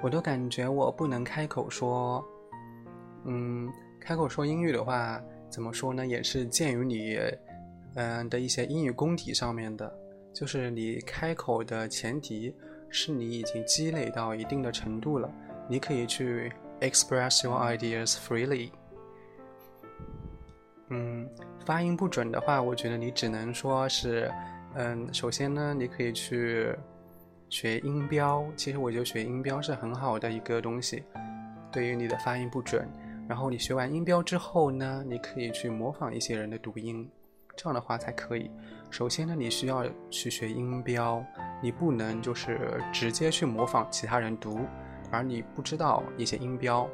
[0.00, 2.24] 我都感觉我不能开口说，
[3.24, 3.68] 嗯，
[4.00, 5.20] 开口说英语的话，
[5.50, 6.06] 怎么说呢？
[6.06, 7.18] 也是鉴于你，
[7.94, 9.92] 嗯的一些英语功底上面的，
[10.32, 12.54] 就是你开口的前提
[12.88, 15.28] 是你已经积累到一定的程度了，
[15.68, 18.70] 你可以去 express your ideas freely。
[20.90, 21.28] 嗯，
[21.66, 24.30] 发音不准的话，我觉得你只能说是，
[24.74, 26.74] 嗯，首先呢，你可以去
[27.48, 31.02] 学音标，其实我觉得学音标是很好的一个东西，
[31.72, 32.86] 对于你的发音不准。
[33.26, 37.08] 然后你学完音标之后呢，你可以去模仿一些人的读音，
[37.56, 38.50] 这样的话才可以。
[38.90, 41.24] 首先呢，你需要去学音标，
[41.62, 44.60] 你不能就是直接去模仿其他人读，
[45.10, 46.88] 而你不知道一些音标。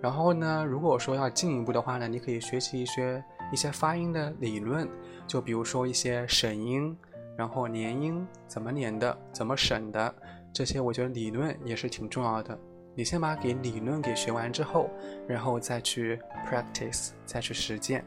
[0.00, 3.22] 然后呢，如果说要进一步的话呢，你可以学习一些
[3.52, 4.88] 一些发音的理论，
[5.26, 6.96] 就比如说一些省音，
[7.36, 10.14] 然后连音怎么连的，怎么省的，
[10.52, 12.58] 这些我觉得理论也是挺重要的。
[12.94, 14.90] 你先把给理论给学完之后，
[15.26, 18.04] 然后再去 practice，再去实践。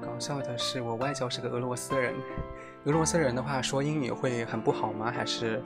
[0.00, 2.14] 搞笑的是，我外教是个俄罗斯人。
[2.84, 5.12] 俄罗斯人的话说英语会很不好吗？
[5.14, 5.62] 还是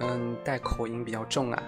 [0.00, 1.62] 嗯带口音比较重啊？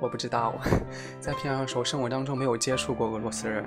[0.00, 0.54] 我不知道，
[1.20, 3.64] 在平常的时候生活当中没有接触过俄罗斯人。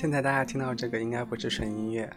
[0.00, 2.10] 现在大家听到这个应该不是纯音乐，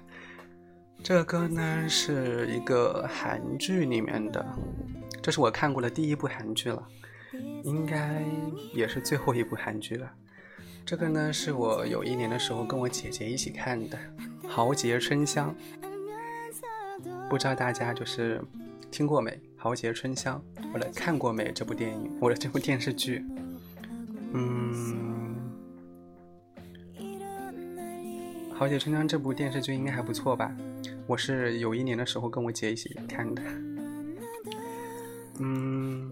[1.03, 4.45] 这个歌呢是一个韩剧里面的，
[5.21, 6.81] 这是我看过的第一部韩剧了，
[7.61, 8.23] 应该
[8.73, 10.09] 也是最后一部韩剧了。
[10.85, 13.97] 这个呢是我有一年的时候跟我姐姐一起看的
[14.47, 15.53] 《豪杰春香》，
[17.29, 18.41] 不知道大家就是
[18.89, 23.25] 听过没《豪杰春香》或者看过没这部电影或者这部电视剧？
[24.31, 25.09] 嗯。
[28.55, 30.51] 《豪杰春香》这部电视剧应该还不错吧？
[31.07, 33.41] 我是有一年的时候跟我姐一起看的。
[35.39, 36.11] 嗯，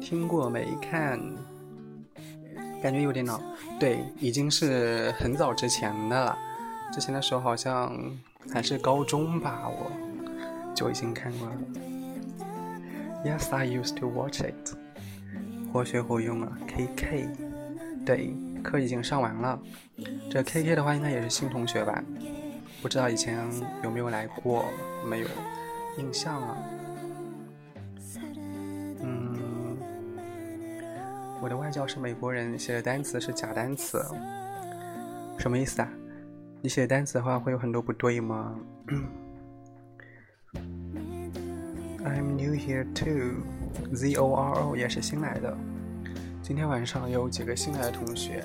[0.00, 1.18] 听过没看？
[2.82, 3.40] 感觉有点老。
[3.80, 6.36] 对，已经是很早之前的了。
[6.92, 7.98] 之前的时候好像
[8.52, 9.90] 还是高中吧，我
[10.74, 11.54] 就已经看过了。
[13.24, 14.76] Yes, I used to watch it。
[15.72, 17.28] 活学活用啊，KK。
[18.04, 18.34] 对。
[18.62, 19.60] 课已经上完了，
[20.30, 22.02] 这 K K 的话应该也是新同学吧？
[22.80, 23.38] 不知道以前
[23.82, 24.64] 有没有来过，
[25.06, 25.28] 没有
[25.98, 26.56] 印象啊。
[29.04, 29.76] 嗯，
[31.40, 34.04] 我的外教是美国人，写的单词是假单词，
[35.38, 35.88] 什么意思啊？
[36.60, 38.54] 你写单词的话会有很多不对吗？
[42.04, 43.42] I'm new here too.
[43.94, 45.56] Z O R O 也是新来的。
[46.42, 48.44] 今天晚上有几个新来的同学。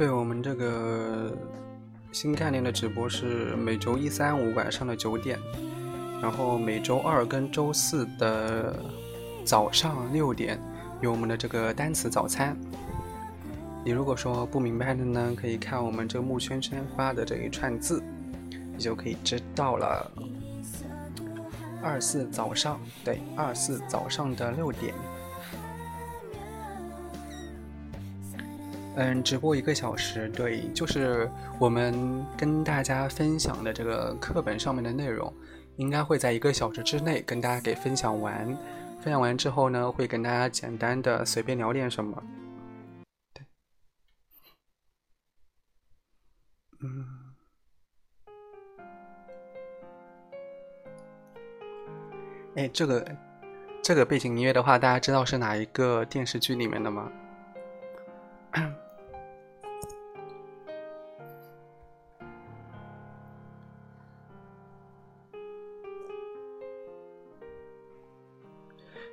[0.00, 1.30] 对我们这个
[2.10, 5.38] 新概念的直播是每周一、三、五晚上的九点，
[6.22, 8.74] 然后每周二跟周四的
[9.44, 10.58] 早上六点
[11.02, 12.56] 有我们的这个单词早餐。
[13.84, 18.02] 你如果说不明白的呢，可以看我们这个木圈圈发的这一串字，
[18.74, 20.10] 你就可以知道了。
[21.82, 24.94] 二四早上，对，二四早上的六点。
[29.02, 31.26] 嗯，直播一个小时，对，就是
[31.58, 35.32] 我们跟大家分享的这个课本上面的内容，
[35.76, 38.46] 应该会在一个小时之内跟大家给分享完。
[39.00, 42.22] 分享完之后呢，会跟大家简单的随便聊点什么。
[43.32, 43.42] 对，
[46.82, 47.06] 嗯，
[52.54, 53.16] 哎，这个
[53.82, 57.10] 这个背景音乐的话，大家知道是哪一个电视剧里面的吗？“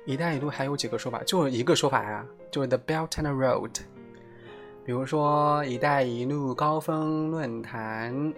[0.08, 3.70] 一带一路”还有几个说法，就一个说法呀，就是 “the Belt and Road”。
[4.82, 8.32] 比如说“一带一路”高峰论坛，“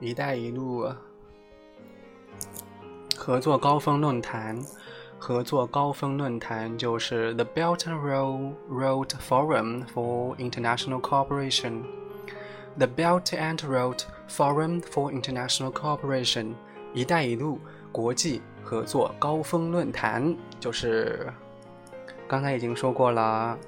[0.00, 0.86] 一带一路”
[3.16, 4.62] 合作高峰论坛。
[5.18, 11.84] 合作高峰论坛就是 The Belt and Road Road Forum for International Cooperation。
[12.76, 16.54] The Belt and Road Forum for International Cooperation，
[16.92, 17.60] 一带一路
[17.92, 21.26] 国际合作高峰论坛就是
[22.26, 23.58] 刚才已经说过了。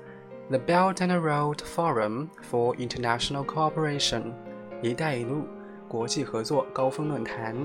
[0.51, 4.33] The Belt and Road Forum for International Cooperation，
[4.83, 5.47] 一带一路
[5.89, 7.57] 国际合作高峰论坛。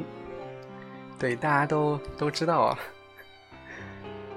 [1.19, 2.79] 对，大家都都知道啊。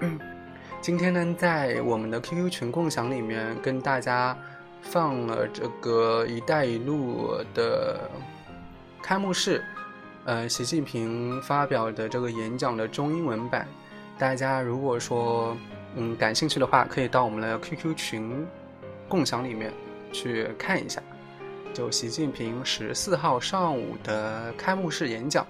[0.82, 4.36] 今天呢，在我们的 QQ 群共享里面，跟大家
[4.80, 8.10] 放了这个“一带一路”的
[9.00, 9.64] 开幕式，
[10.24, 13.66] 呃，习近平发表的这个演讲的中英文版。
[14.18, 15.56] 大家如果说
[15.96, 18.46] 嗯感兴趣的话，可以到我们的 QQ 群
[19.08, 19.72] 共享里面
[20.12, 21.02] 去看一下。
[21.74, 25.44] 就习近平十四号上午的开幕式演讲，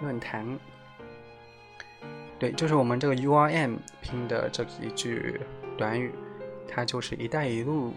[0.00, 0.58] 论坛。
[2.38, 5.40] 对，就是我们这个 U-R-M 拼的这一句
[5.76, 6.12] 短语，
[6.68, 7.94] 它就是“一带一路”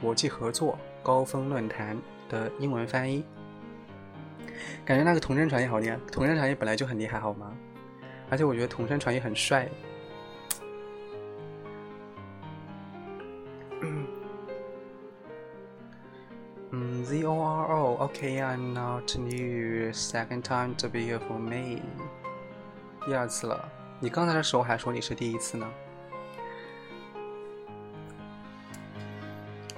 [0.00, 1.96] 国际合作高峰论坛
[2.28, 3.24] 的英文翻译。
[4.84, 7.52] 感觉那个同声传译好厉害，同声传译本来就很厉害，好吗？
[8.28, 9.68] 而且我觉得同声传译很帅。
[17.04, 21.82] ，Zoro，OK，I'm not new，second time to be here for me。
[23.06, 25.66] 第二次了，你刚才的时候还说你是第一次呢。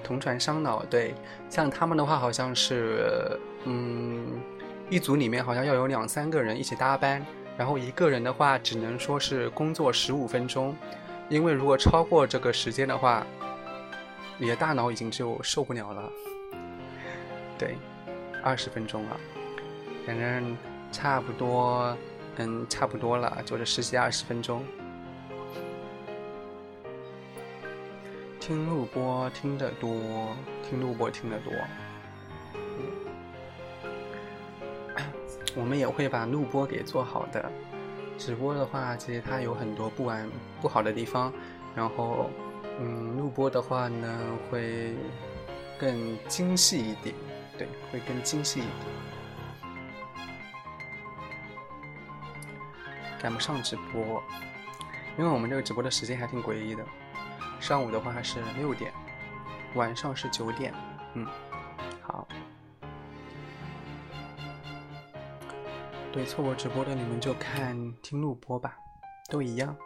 [0.02, 1.14] 同传伤脑，对，
[1.48, 4.40] 像他们的话好像是，嗯。
[4.90, 7.24] 一组里面好像要有两三个人一起搭班，
[7.56, 10.76] 然后一个人的话只能说是工作十五分钟，
[11.30, 13.26] 因为如果超过这个时间的话，
[14.36, 16.12] 你的大脑已经就受不了了。
[17.58, 17.76] 对，
[18.42, 19.20] 二十分钟了，
[20.06, 20.56] 反正
[20.90, 21.96] 差不多，
[22.36, 24.64] 嗯，差不多了，就是实习二十分钟。
[28.40, 30.34] 听录播听得多，
[30.68, 31.52] 听录播听得多。
[35.54, 37.52] 我们也会把录播给做好的，
[38.18, 40.26] 直播的话，其实它有很多不完
[40.60, 41.32] 不好的地方，
[41.76, 42.30] 然后，
[42.80, 44.18] 嗯，录播的话呢，
[44.50, 44.94] 会
[45.78, 47.14] 更精细一点，
[47.62, 48.74] 对，会更精细一点。
[53.20, 54.20] 赶不上直播，
[55.16, 56.84] 因为我们这个直播的时间还挺诡异的，
[57.60, 58.92] 上午的话是六点，
[59.74, 60.74] 晚上是九点，
[61.14, 61.24] 嗯，
[62.02, 62.26] 好。
[66.12, 68.76] 对，错过直播的你们就看听录播吧，
[69.30, 69.76] 都一样。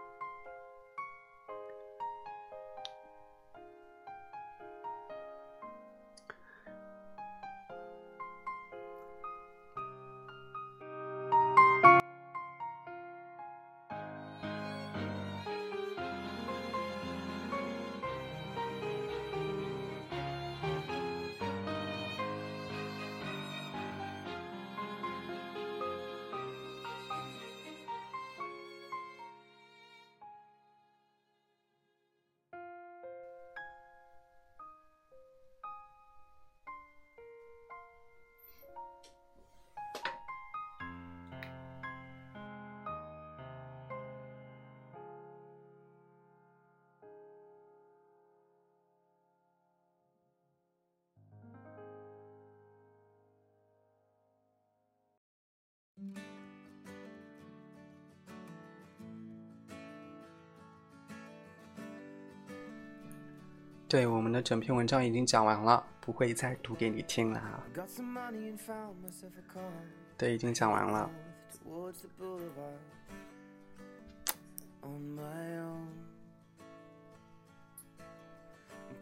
[63.97, 67.41] 对，我们的整篇文章已经讲完了，不会再读给你听了。
[67.75, 69.71] Car.
[70.19, 71.11] 对，已经讲完了。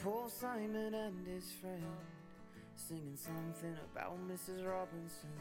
[0.00, 1.82] Paul Simon and his friend
[2.76, 4.62] singing something about Mrs.
[4.62, 5.34] Robinson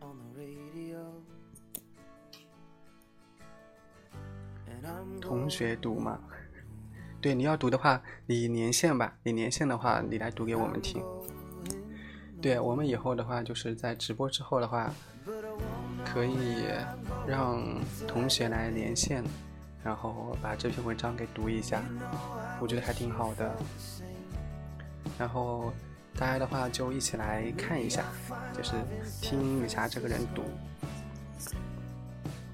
[0.00, 1.20] on the radio.
[5.20, 6.22] 同学读嘛，
[7.20, 11.02] 对，你要读的话，你连线吧，你连线的话，你来读给我们听。
[12.40, 14.92] 对我们以后的话，就是在直播之后的话，
[16.04, 16.62] 可以
[17.26, 17.60] 让
[18.06, 19.24] 同学来连线，
[19.82, 21.82] 然后把这篇文章给读一下，
[22.60, 23.52] 我觉得还挺好的。
[25.18, 25.72] 然后
[26.16, 28.04] 大家的话就一起来看一下，
[28.56, 28.76] 就是
[29.20, 30.44] 听一下这个人读，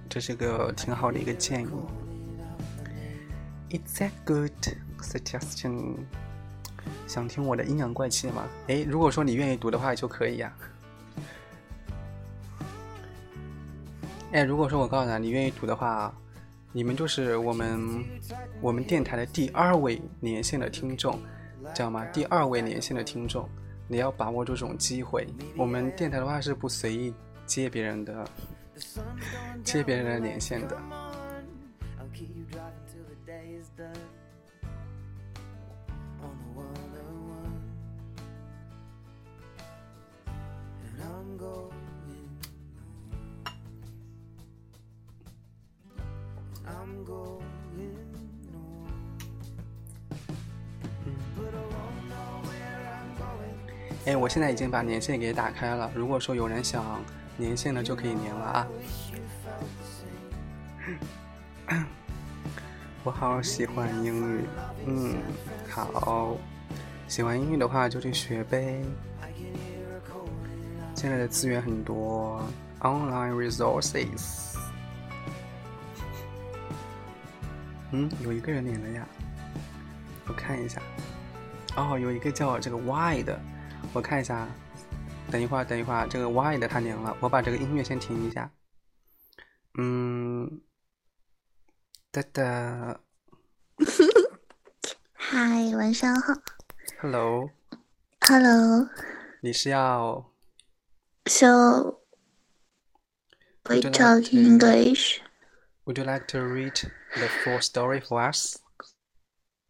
[0.08, 1.68] 这是个挺好的一个建议。
[3.70, 4.52] It's a good
[5.00, 5.96] suggestion。
[7.06, 8.46] 想听我的阴阳怪气吗？
[8.66, 10.52] 诶，如果说你愿意读的话就可以呀、
[14.32, 16.14] 哎，如果说我告诉你，你愿意读的话，
[16.72, 18.04] 你们就是我们
[18.60, 21.18] 我们电台的第二位连线的听众，
[21.74, 22.04] 知道吗？
[22.06, 23.48] 第二位连线的听众，
[23.88, 25.26] 你要把握住这种机会。
[25.56, 27.14] 我们电台的话是不随意
[27.46, 28.28] 接别人的
[29.62, 30.76] 接别人的连线的。
[54.06, 56.84] 哎，我现在已经把连线给打开了，如果说有人想
[57.38, 58.66] 连线的，就可以连了啊。
[63.02, 64.44] 我好喜欢英语，
[64.86, 65.16] 嗯，
[65.70, 66.36] 好，
[67.08, 68.82] 喜欢英语的话就去学呗。
[70.94, 72.42] 现在的资源很多
[72.80, 74.54] ，online resources。
[77.92, 79.06] 嗯，有一个人连了呀，
[80.26, 80.80] 我看一下。
[81.76, 83.40] 哦，有一个叫这个 Y 的，
[83.92, 84.48] 我看一下。
[85.30, 88.50] 等一会儿，等一会儿，这个 Y 的他娘了，我把这个音乐先停一下。
[89.76, 90.60] 嗯，
[92.12, 93.00] 哒哒
[95.14, 96.34] 嗨，晚上好。
[97.00, 98.88] ，Hello，Hello.
[99.40, 100.30] 你是要
[101.26, 102.00] So
[103.64, 105.20] we talk English.
[105.86, 106.80] Would you like to read
[107.16, 108.58] the full story for us？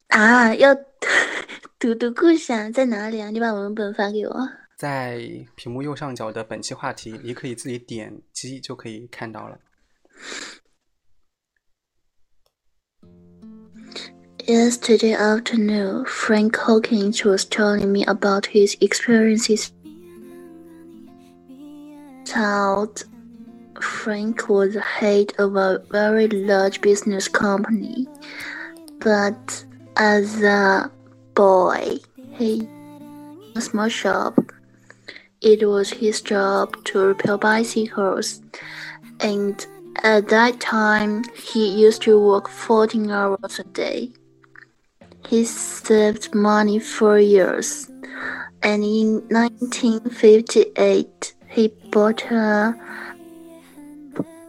[0.08, 0.74] 啊，要
[1.83, 3.29] 读读故事啊，在哪里啊？
[3.29, 4.49] 你把文本发给我。
[4.77, 9.59] 在屏幕右上角的本期话题，你可以自己点击就可以看到了。
[14.45, 19.69] Yesterday afternoon, Frank Hawkins was telling me about his experiences.
[22.35, 23.03] Out,
[23.79, 28.07] Frank was the head of a very large business company,
[28.99, 29.65] but
[29.95, 30.89] as a
[31.34, 31.98] boy,
[32.32, 32.68] he
[33.56, 34.38] a small shop.
[35.40, 38.40] It was his job to repair bicycles,
[39.20, 39.66] and
[40.02, 44.12] at that time, he used to work 14 hours a day.
[45.28, 47.90] He saved money for years,
[48.62, 52.74] and in 1958, he bought a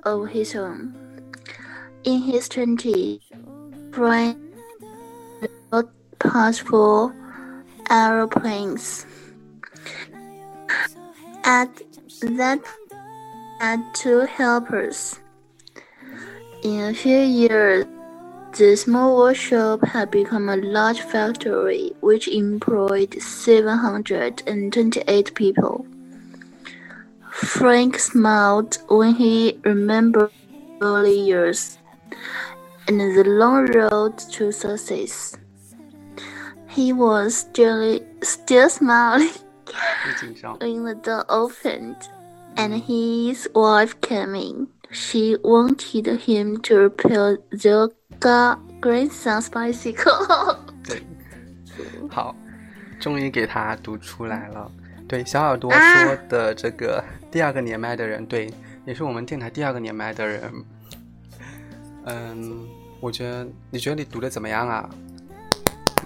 [0.04, 0.94] of his own.
[2.04, 3.22] In his 20s,
[3.92, 4.38] Frank
[6.59, 7.13] for
[7.89, 9.05] aeroplanes.
[11.43, 11.82] At
[12.21, 12.59] that,
[13.59, 15.19] had two helpers.
[16.63, 17.86] In a few years,
[18.57, 25.86] the small workshop had become a large factory which employed 728 people.
[27.32, 30.32] Frank smiled when he remembered
[30.82, 31.78] early years
[32.88, 35.36] and the long road to success.
[36.76, 39.30] He was still, still smiling
[40.59, 41.95] when the door opened
[42.57, 44.67] and his wife came in.
[44.91, 50.57] She wanted him to repair their ga- grandson's bicycle.
[50.84, 51.01] 对，
[52.09, 52.36] 好，
[52.99, 54.69] 终于给他读出来了。
[55.07, 58.53] 对，小耳朵啊说的这个第二个连麦的人，对，
[58.86, 60.51] 也是我们电台第二个连麦的人。
[62.05, 62.67] 嗯，
[62.99, 64.89] 我觉得，你觉得你读的怎么样啊？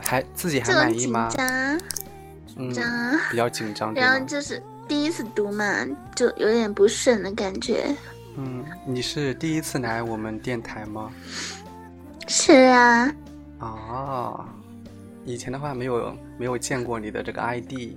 [0.02, 1.30] 还自己还满意吗？
[1.32, 1.80] 张，
[2.58, 2.86] 嗯，张，
[3.30, 5.86] 比较紧张，然后就是第一次读嘛，
[6.16, 7.96] 就有点不顺的感觉。
[8.38, 11.12] 嗯，你是第一次来我们电台吗？
[12.28, 13.16] 是啊，
[13.60, 14.46] 哦，
[15.26, 17.96] 以前的话没有没有见过你的这个 ID。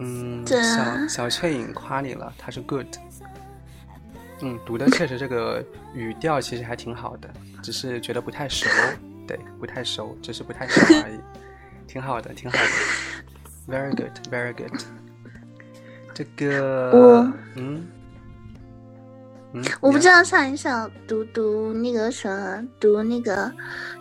[0.00, 2.86] 嗯，小小雀影夸你了，他是 good。
[4.40, 5.60] 嗯，读的确实这个
[5.92, 7.28] 语调其实还挺好的，
[7.60, 8.68] 只是觉得不太熟，
[9.28, 11.20] 对，不太熟，只是不太熟而已，
[11.86, 12.64] 挺好的，挺好的
[13.70, 14.72] ，very good，very good。
[16.14, 17.86] 这个我，嗯，
[19.52, 23.52] 嗯，我不知道上一上读读那个什么，读那个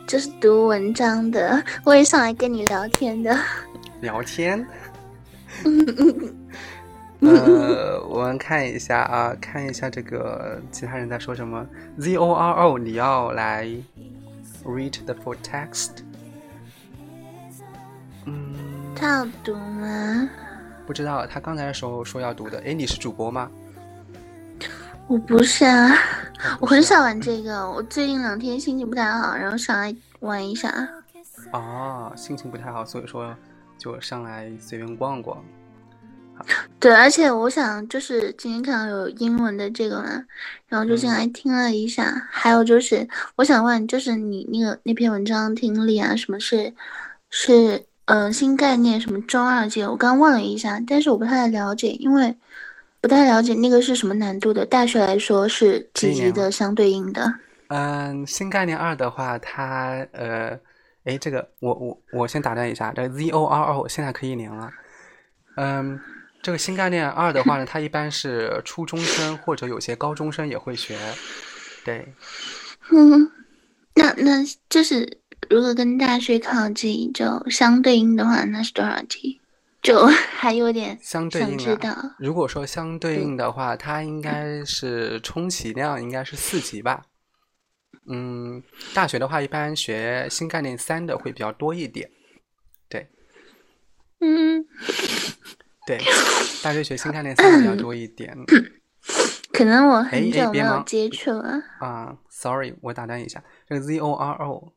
[0.08, 3.38] 就是读文章的，我也上来跟你聊天的。
[4.02, 4.66] 聊天。
[7.20, 11.68] 呃，我们看一下啊，看一下这个其他人在说什么。
[12.00, 13.68] Z O R O，你要来
[14.68, 16.04] read the full text。
[18.26, 20.30] 嗯，他要读吗？
[20.86, 22.62] 不知道，他刚才的时候说要读的。
[22.66, 23.50] 哎，你是主播吗？
[25.08, 25.98] 我不是啊，哦
[26.60, 27.70] 我很少玩这个。
[27.70, 30.70] 我最近两天心情不太好，然后上来玩一下。
[31.54, 33.34] 哦，心情不太好，所以说
[33.78, 35.42] 就上来随便逛逛。
[36.80, 40.24] 对，而且我想就是今天看到有英文的这个嘛，
[40.68, 42.28] 然后就进来听了一下。
[42.32, 46.74] 还有就是我想问，就是你那个那篇文章听力啊，什么是
[47.30, 49.88] 是呃新概念什么中二阶？
[49.88, 52.36] 我刚问了一下，但是我不太了解，因为
[53.02, 54.66] 不太了解那个是什么难度的。
[54.66, 57.34] 大学来说是几级的相对应的？
[57.70, 60.58] 嗯，新概念二的话，它呃，
[61.04, 64.72] 哎，这个我我我先打断一下，这个 Z O R O 现在可以连了。
[65.58, 66.00] 嗯，
[66.48, 70.98] 这个新概念二的话呢，它一般是初中生或者有些高中生也会学。
[71.84, 72.14] 对，
[72.90, 73.30] 嗯，
[73.96, 75.20] 那那就是
[75.50, 79.42] 如果跟大学考级就相对应的话，那是多少级？
[79.82, 80.06] 就
[80.40, 81.90] 还有点相对应想知道。
[81.92, 82.16] 啊。
[82.18, 87.08] 如果说相对应的话，它应该是充其量应该是四级吧。
[88.06, 92.10] 嗯，大学的话，一般学新概念三的会比较多一点。
[92.88, 93.10] 对
[94.22, 94.66] 嗯，
[95.88, 95.98] 对，
[96.62, 98.38] 大学学新概念三的比较多一点。
[99.54, 101.64] 可能我哎很久没有接触了。
[101.80, 104.74] 啊，sorry，我打断一下，这个 Z O R O，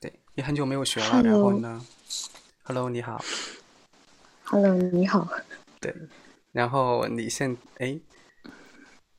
[0.00, 1.20] 对，也很久没有学了。
[1.22, 1.84] 然后呢
[2.62, 3.22] ，Hello，你好
[4.44, 5.28] ，Hello，你好。
[5.80, 5.92] 对，
[6.52, 7.98] 然后你现哎，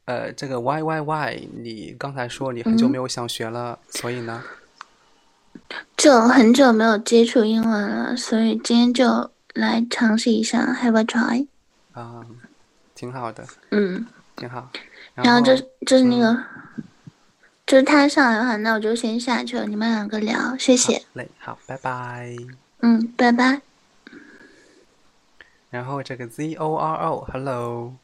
[0.05, 4.41] 呃，这个 Y Y Y，你刚才说你很久没有想学了，所以呢，
[5.97, 11.47] 就很久没有接触英文了，所以今天就来尝试一下，have a try。
[11.93, 12.25] 啊，
[12.93, 14.69] 挺好的，嗯，挺好。
[15.15, 16.43] 然后就是就是那嗯个，
[17.65, 21.01] 就是他上来的话，那我就先下去了，你们两个聊，谢谢。
[21.13, 22.35] 嘞，好，拜拜。
[22.81, 23.61] 嗯，拜拜。
[25.69, 27.97] 然后这个 Z O R O，Hello，Hello，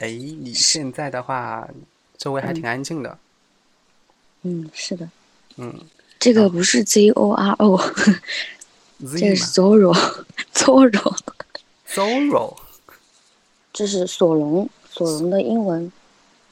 [0.00, 1.68] 哎，你现在的话，
[2.16, 3.18] 周围还挺安静的，
[4.42, 5.08] 嗯，是的，
[5.56, 5.80] 嗯
[6.18, 7.76] 这个不是 Z O R O，
[9.16, 9.68] 这个是嘛
[10.54, 12.56] Zoro，Zoro，，Zoro，
[13.72, 15.90] 这是索隆，索隆的英文，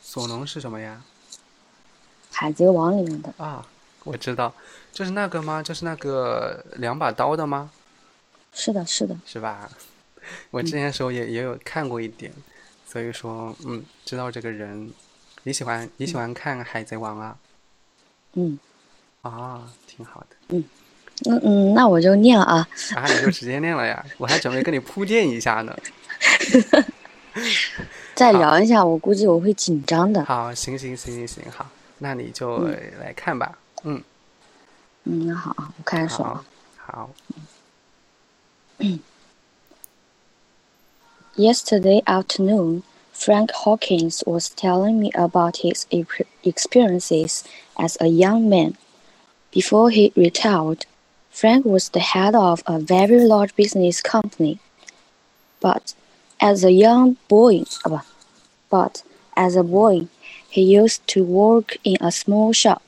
[0.02, 1.02] 索隆是什么呀？
[2.34, 3.32] 《海贼王》里面的。
[3.38, 3.66] 啊，
[4.04, 4.52] 我知道，
[4.92, 5.62] 就是那个吗？
[5.62, 7.70] 就是那个两把刀的吗？
[8.52, 9.70] 是的，是的，是吧？
[10.50, 12.32] 我之前的时候也也有看过一点，
[12.86, 14.92] 所以说，嗯，知道这个人。
[15.44, 17.36] 你喜欢你喜欢看《海贼王》啊？
[18.34, 18.56] 嗯
[19.22, 20.26] 啊，挺好的。
[20.50, 20.62] 嗯
[21.25, 22.67] 嗯，那我就念了啊。
[22.95, 24.05] 啊，你就直接念了呀？
[24.17, 25.75] 我还准备跟你铺垫一下呢。
[28.15, 30.23] 再聊一下，我估计我会紧张的。
[30.25, 31.67] 好，行行行行行，好，
[31.99, 33.57] 那你就嗯来看吧。
[33.83, 34.01] 嗯，
[35.05, 36.43] 嗯，那好，我开始了
[36.77, 37.09] 好。，好，
[41.35, 42.81] Yesterday afternoon,
[43.13, 47.41] Frank Hawkins was telling me about his ep- experiences
[47.75, 48.73] as a young man.
[49.51, 50.81] Before he retired,
[51.31, 54.59] Frank was the head of a very large business company.
[55.59, 55.93] But
[56.39, 58.07] as a young boy, uh, bu-
[58.69, 59.03] but
[59.35, 60.07] as a boy,
[60.49, 62.81] he used to work in a small shop.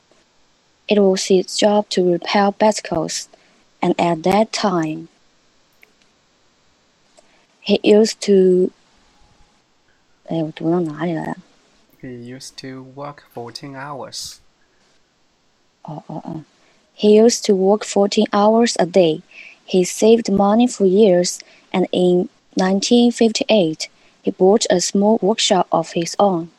[0.87, 3.29] It was his job to repair bicycles,
[3.81, 5.09] and at that time,
[7.61, 8.71] he used to
[10.25, 11.35] 哎，我读到哪里来了？
[12.01, 14.37] He used to work fourteen hours.
[15.83, 16.43] 哦哦哦
[16.94, 19.22] ，He used to work 14 hours a day.
[19.64, 21.40] He saved money for years,
[21.72, 23.88] and in 1958,
[24.22, 26.50] he bought a small workshop of his own.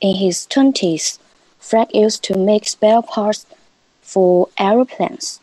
[0.00, 1.18] In his 20s,
[1.58, 3.46] Frank used to make spare parts
[4.02, 5.40] for aeroplanes.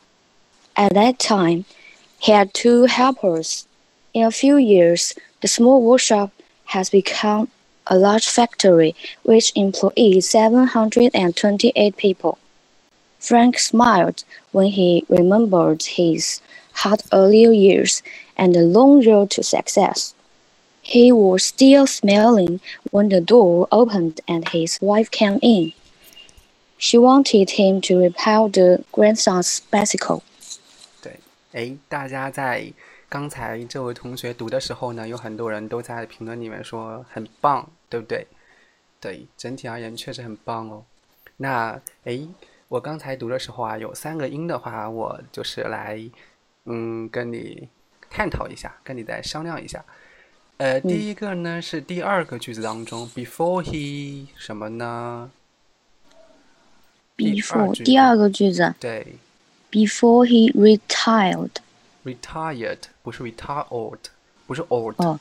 [0.77, 1.65] At that time,
[2.19, 3.67] he had two helpers.
[4.13, 6.31] In a few years, the small workshop
[6.65, 7.49] has become
[7.87, 12.37] a large factory which employs 728 people.
[13.18, 16.40] Frank smiled when he remembered his
[16.72, 18.02] hard earlier years
[18.36, 20.14] and the long road to success.
[20.82, 25.74] He was still smiling when the door opened and his wife came in.
[26.78, 30.22] She wanted him to repair the grandson's bicycle.
[31.02, 31.20] 对，
[31.52, 32.72] 哎，大家在
[33.10, 38.26] 刚才这位同学读的时候呢，有很多人都在评论里面说很棒，对不对？
[38.98, 40.84] 对，整体而言确实很棒哦。
[41.36, 42.20] 那哎，
[42.75, 45.97] 我刚才读的时候啊，有三个音的话，我就是来
[46.65, 47.69] 嗯跟你
[48.09, 49.81] 探讨一下，跟你再商量一下。
[50.57, 55.31] 呃，第一个呢是第二个句子当中，before he 什么呢
[57.15, 58.75] ？Before 句第二个句子。
[58.77, 59.15] 对
[59.71, 63.99] ，Before he retired，，retired 不是 retired，
[64.45, 65.17] 不是 old，、哦。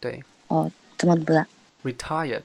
[0.00, 0.24] 对。
[0.48, 1.46] 哦，怎么读的
[1.84, 2.44] ，retired。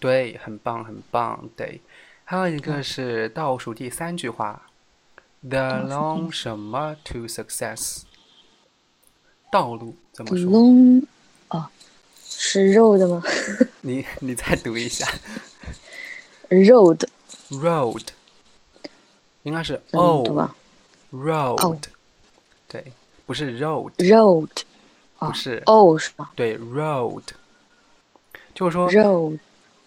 [0.00, 1.48] 对，很棒，很棒。
[1.56, 1.80] 对，
[2.24, 4.66] 还有一个是倒数第三句话
[5.42, 8.02] ，the long 什么 to success，
[9.50, 11.04] 道路怎么说？long，
[11.48, 11.66] 哦，
[12.24, 13.22] 是肉的吗
[13.80, 15.06] 你你再读一下
[16.48, 18.06] ？Road，，road，
[19.42, 20.54] 应该是怎么读 o 啊
[21.12, 21.82] road，
[22.68, 22.92] 对，
[23.26, 24.50] 不是 road，？Road，
[25.18, 27.24] 不是，old 是吧对，road，
[28.54, 29.38] 就是说，？Road，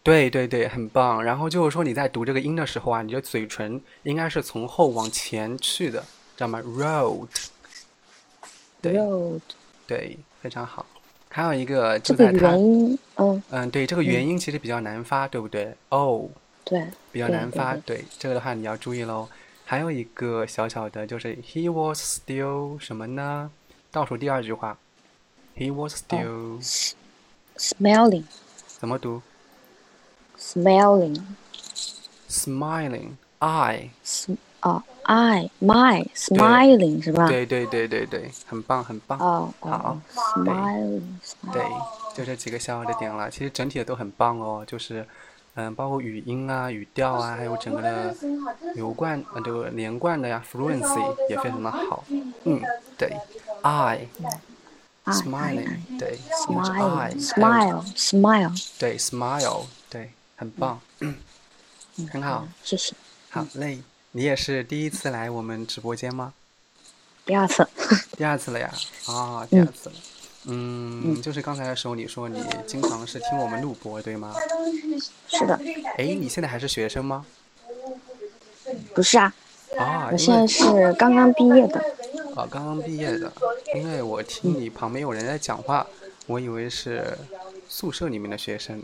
[0.03, 1.23] 对对对，很棒。
[1.23, 6.01] 然后就是说你在读这个音的时候啊，你的嘴唇应该是从后往前去的，
[6.35, 7.27] 知道吗？road，
[8.81, 9.41] 对 road，
[9.85, 10.85] 对，非常好。
[11.29, 12.51] 还有一个就在它，
[13.15, 15.73] 嗯，嗯，对，这个元音其实比较难发，对不对？
[15.89, 16.27] 哦，
[16.65, 19.29] 对，比较难发，对对，这个的话你要注意喽。
[19.63, 23.49] 还有一个小小的，就是 he was still 什么呢？
[23.91, 24.77] 倒数第二句话
[25.55, 26.91] ，he was 哦 still、
[27.57, 28.23] smelling，
[28.79, 29.21] 怎么读
[30.41, 37.27] smelling，？smiling I，s 哦，I my smiling 是吧？
[37.27, 39.17] 对对对对对，很棒很棒。
[39.19, 41.01] 哦好哦，smiling，
[41.51, 41.63] 对，
[42.15, 43.29] 就这几个小小的点了。
[43.29, 45.05] 其实整体的都很棒哦，就是，
[45.55, 48.15] 嗯，包括语音啊、语调啊，还有整个的
[48.75, 52.03] 流贯呃这个连贯的呀，fluency 也非常的好。
[52.43, 52.61] 嗯，
[52.97, 53.11] 对
[53.63, 54.07] ，I
[55.03, 56.19] I smiling，对，
[56.49, 57.09] 应该是 I，smile 还
[57.67, 59.65] 有 smile smile，对，smile，对，
[60.41, 61.15] 很棒，嗯
[62.11, 62.95] 很好，谢谢。
[63.29, 63.77] 好嘞。
[64.13, 66.33] 你也是第一次来我们直播间吗？
[67.23, 67.65] 第二次，
[68.17, 68.73] 第二次了呀？
[69.05, 69.95] 啊，第二次了。
[70.45, 74.33] 嗯，就是刚才的时候你说你经常是听我们录播，对吗？
[75.27, 75.53] 是的，
[75.99, 77.23] 哎，你现在还是学生吗？
[78.95, 79.31] 不是啊，
[79.77, 81.77] 啊，我现在是刚刚毕业的。
[82.35, 83.31] 啊刚刚毕业的，
[83.75, 85.85] 因为我听你旁边有人在讲话，
[86.25, 87.15] 我以为是
[87.69, 88.81] 宿舍里面的学生，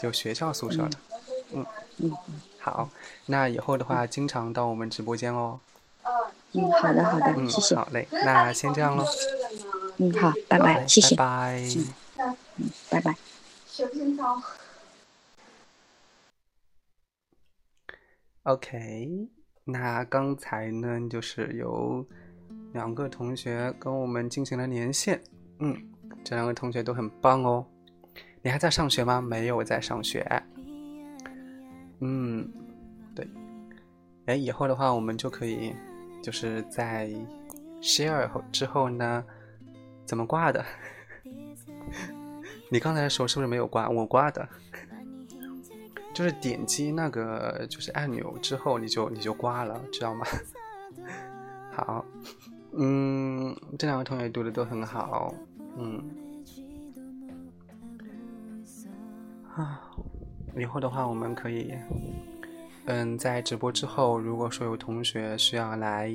[0.00, 0.98] 就学校宿舍的。
[1.52, 1.66] 嗯
[1.98, 2.12] 嗯，
[2.58, 2.90] 好，
[3.26, 5.60] 那以后的话经常到我们直播间哦。
[6.52, 7.74] 嗯，好的好的，嗯，谢谢。
[7.74, 9.04] 好嘞，那先这样喽。
[9.98, 12.36] 嗯，好，拜拜，谢谢，拜拜。
[12.56, 13.14] 嗯拜拜。
[18.44, 19.28] OK，
[19.64, 22.06] 那刚才呢，就是有
[22.72, 25.20] 两个同学跟我们进行了连线，
[25.58, 25.76] 嗯，
[26.24, 27.66] 这两个同学都很棒哦。
[28.46, 29.20] 你还在上学吗？
[29.20, 30.24] 没有在上学。
[31.98, 32.48] 嗯，
[33.12, 33.28] 对。
[34.26, 35.74] 哎，以后的话，我们就可以
[36.22, 37.10] 就是在
[37.82, 39.24] share 后之后呢，
[40.04, 40.64] 怎么挂的？
[42.70, 43.88] 你刚才的时候是不是没有挂？
[43.88, 44.48] 我挂的。
[46.14, 50.24] 就是点击那个就是按钮之后，你就你就挂了，知道吗？
[51.74, 52.04] 好，
[52.78, 55.34] 嗯，这两个同学读的都很好，
[55.76, 56.00] 嗯，
[60.56, 61.74] 以后的话我们可以，
[62.86, 66.12] 嗯，在直播之后，如果说有同学需要来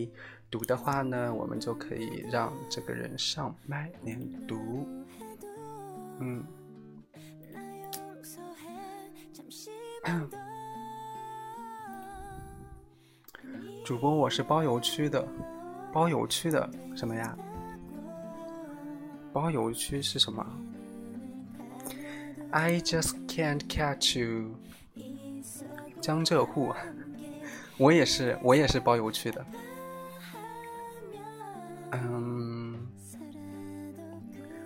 [0.49, 4.87] 读的话呢，我们就可以让这个人上麦连读，
[6.19, 6.43] 嗯。
[13.85, 15.27] 主播，我是包邮区的，
[15.91, 17.37] 包邮区的什么呀？
[19.33, 20.45] 包邮区是什么
[22.51, 24.51] ？I just can't catch you。
[26.01, 26.73] 江浙沪，
[27.77, 29.45] 我也是，我也是包邮区的。
[31.91, 32.75] 嗯，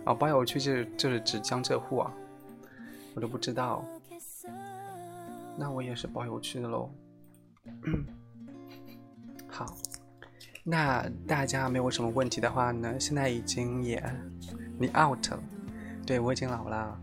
[0.05, 2.11] 哦，包邮区就是就是指江浙沪啊，
[3.13, 3.85] 我都不知道。
[5.57, 6.89] 那我也是包邮区的喽。
[9.47, 9.77] 好，
[10.63, 14.03] 那大家没有什么问题的话呢，现在已经也
[14.79, 15.39] 你 out 了，
[16.05, 16.99] 对我已经老了。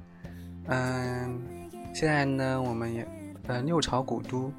[0.66, 1.40] 嗯，
[1.92, 3.06] 现在呢，我们也
[3.46, 4.52] 呃六朝古都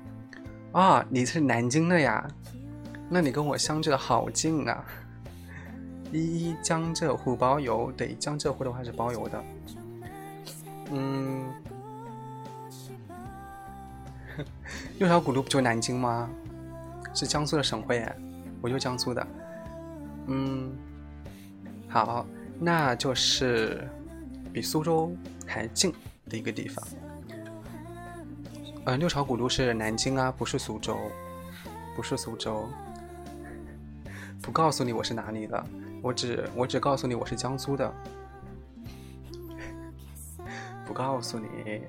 [0.71, 2.27] 啊，你是南京的呀？
[3.09, 4.83] 那你跟我相距的好近啊！
[6.11, 9.43] 一一江浙沪包邮，对，江浙沪的话是包邮的。
[10.91, 11.45] 嗯，
[14.99, 16.29] 六朝古都不就南京吗？
[17.13, 18.15] 是江苏的省会哎，
[18.61, 19.27] 我就江苏的。
[20.27, 20.71] 嗯，
[21.87, 22.25] 好，
[22.59, 23.87] 那就是
[24.51, 25.15] 比苏州
[25.45, 25.93] 还近
[26.29, 26.85] 的一个地方。
[28.85, 30.97] 嗯，六朝古都是南京啊，不是苏州，
[31.95, 32.67] 不是苏州。
[34.41, 35.65] 不告诉你我是哪里的，
[36.01, 37.93] 我只我只告诉你我是江苏的。
[40.85, 41.81] 不告诉你。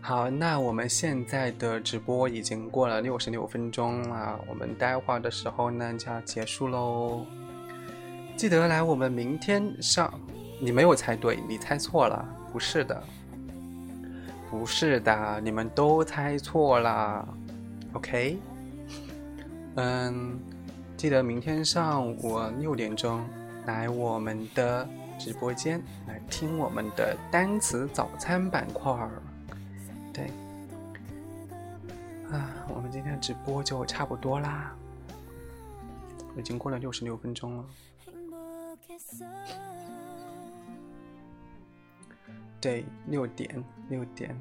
[0.00, 7.24] 好，那我们现在的直播已经过了六十六分钟了，我们待会儿的时候呢就要结束喽。
[8.36, 10.12] 记得来我们明天上，
[10.58, 13.02] 你没有猜对，你猜错了，不是的。
[14.48, 17.28] 不是的，你们都猜错了
[17.92, 18.38] ，OK？
[19.74, 20.38] 嗯，
[20.96, 23.22] 记得明天上午六点钟
[23.66, 24.88] 来我们的
[25.18, 29.10] 直播间来听我们的单词早餐板块儿。
[30.12, 30.30] 对，
[32.30, 34.72] 啊，我们今天直播就差不多啦，
[36.36, 37.64] 已经过了六十六分钟了。
[42.60, 44.36] 对，六点，六点。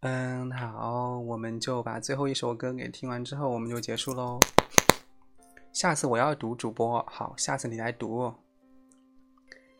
[0.00, 4.40] 嗯，好，我们就把最后一首歌给听完之后，我们就结束喽。
[5.72, 8.34] 下次我要读主播，好，下次你来读，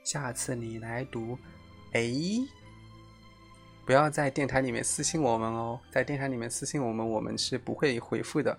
[0.05, 1.37] 下次你来读。
[1.93, 2.13] 哎，
[3.85, 8.57] 不要在电台里面私信我们哦，在电台里面私信我们，我们是不会回复的。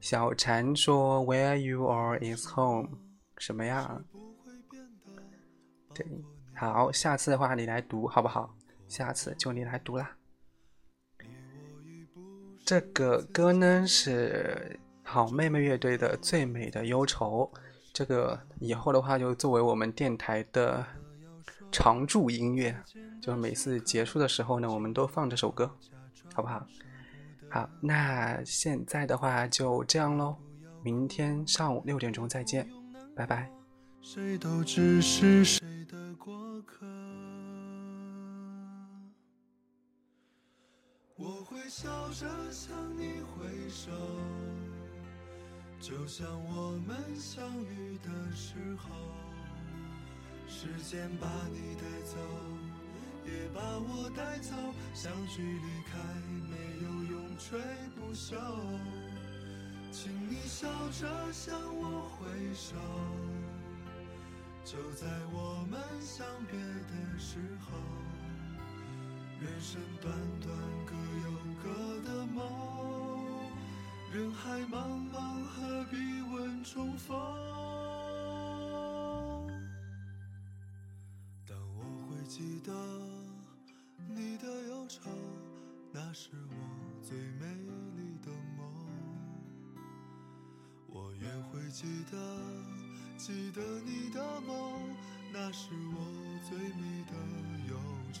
[0.00, 2.88] 小蝉说：“Where you are is home。”
[3.36, 4.00] 什么呀？
[5.98, 6.06] 对，
[6.54, 8.54] 好，下次的话你来读好不好？
[8.86, 10.08] 下次就你来读啦。
[12.64, 17.50] 这个歌呢是好妹妹乐队的《最美的忧愁》，
[17.92, 20.86] 这个以后的话就作为我们电台的
[21.72, 22.76] 常驻音乐，
[23.20, 25.68] 就是每次结束的时候呢，我们都放这首歌，
[26.32, 26.64] 好不好？
[27.50, 30.36] 好，那现在的话就这样喽，
[30.84, 32.68] 明天上午六点钟再见，
[33.16, 33.57] 拜拜。
[34.00, 36.86] 谁都只是谁的过客。
[41.16, 43.90] 我会笑着向你挥手，
[45.80, 48.88] 就像我们相遇的时候。
[50.46, 52.16] 时间把你带走，
[53.26, 54.54] 也把我带走，
[54.94, 55.98] 相聚离开，
[56.48, 57.60] 没有永垂
[57.94, 58.36] 不朽。
[59.92, 62.76] 请你笑着向我挥手。
[64.70, 67.72] 就在我们相别的时候，
[69.40, 70.54] 人生短短
[70.84, 70.92] 各
[71.24, 71.30] 有
[71.64, 71.64] 各
[72.06, 72.44] 的梦，
[74.12, 75.96] 人海茫茫何必
[76.34, 77.16] 问重逢？
[81.46, 82.70] 但我会记得
[84.06, 85.08] 你的忧愁，
[85.90, 86.54] 那是我
[87.02, 87.46] 最美
[91.20, 92.16] 也会记得。
[93.16, 94.96] 记得你的梦，
[95.32, 95.98] 那是我
[96.48, 97.12] 最美的
[97.68, 97.76] 忧
[98.12, 98.20] 愁。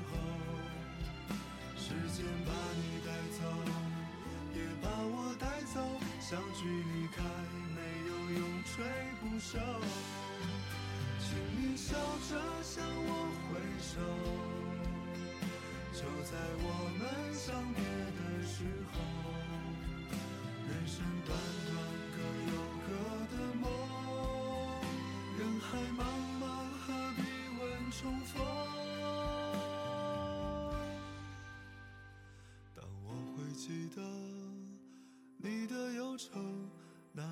[2.11, 3.09] 时间把你带
[3.39, 3.39] 走，
[4.53, 5.79] 也把我带走，
[6.19, 7.23] 相聚离开，
[7.73, 8.83] 没有永垂
[9.21, 9.55] 不朽。
[11.19, 11.95] 请你笑
[12.27, 13.95] 着向我挥手，
[15.93, 16.67] 就在我
[16.99, 17.01] 们
[17.33, 18.99] 相别的时候。
[20.67, 21.31] 人生短
[21.65, 21.71] 短
[22.11, 22.17] 各
[22.51, 22.53] 有
[22.87, 22.89] 各
[23.31, 23.63] 的梦，
[25.39, 26.03] 人海茫
[26.41, 26.43] 茫
[26.81, 27.23] 何必
[27.57, 28.60] 问重逢？